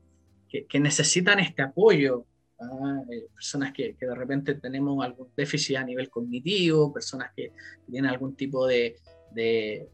[0.49, 2.25] que, necesitan este apoyo.
[2.59, 3.01] ¿ah?
[3.11, 7.51] Eh, personas que, que, de repente tenemos algún déficit a nivel cognitivo, personas que
[7.89, 8.95] tienen algún tipo de,
[9.31, 9.87] de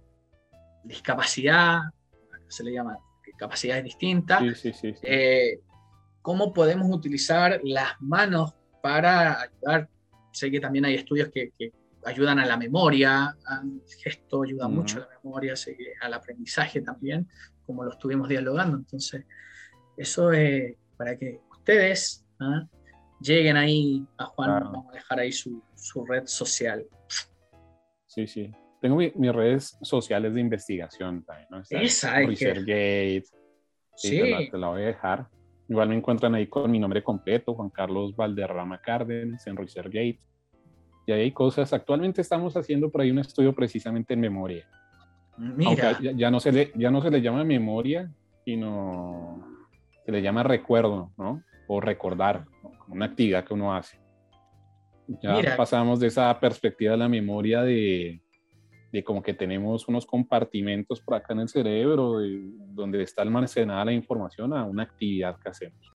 [0.83, 1.81] discapacidad,
[2.47, 2.97] se le llama
[3.37, 4.41] capacidades distintas.
[5.01, 5.59] Eh,
[6.21, 9.89] ¿Cómo podemos utilizar las manos para ayudar?
[10.31, 11.71] Sé que también hay estudios que, que
[12.05, 15.53] ayudan a la memoria, el gesto ayuda mucho a la memoria,
[16.01, 17.27] al aprendizaje también,
[17.65, 18.77] como lo estuvimos dialogando.
[18.77, 19.25] Entonces,
[19.97, 22.67] eso es para que ustedes ¿ah?
[23.19, 26.85] lleguen ahí a Juan, vamos a dejar ahí su, su, red social.
[28.07, 28.51] Sí, sí.
[28.81, 31.61] Tengo mis redes sociales de investigación también, ¿no?
[31.69, 33.25] Esa ResearchGate.
[33.95, 35.27] Sí, Te, la, voy a dejar.
[35.69, 40.19] Igual me encuentran ahí con mi nombre completo, Juan Carlos Valderrama Cárdenas, en ResearchGate
[41.05, 41.73] y hay cosas.
[41.73, 44.67] Actualmente estamos haciendo por ahí un estudio precisamente en memoria.
[45.37, 45.97] Mira.
[45.99, 48.11] ya, no se le, ya no se le llama memoria,
[48.45, 49.43] sino
[50.05, 51.43] se le llama recuerdo, ¿no?
[51.67, 52.45] O recordar,
[52.87, 53.99] una actividad que uno hace.
[55.21, 58.21] Ya pasamos de esa perspectiva de la memoria de,
[58.91, 62.19] de como que tenemos unos compartimentos por acá en el cerebro
[62.73, 65.81] donde está almacenada la información a una actividad que hacemos.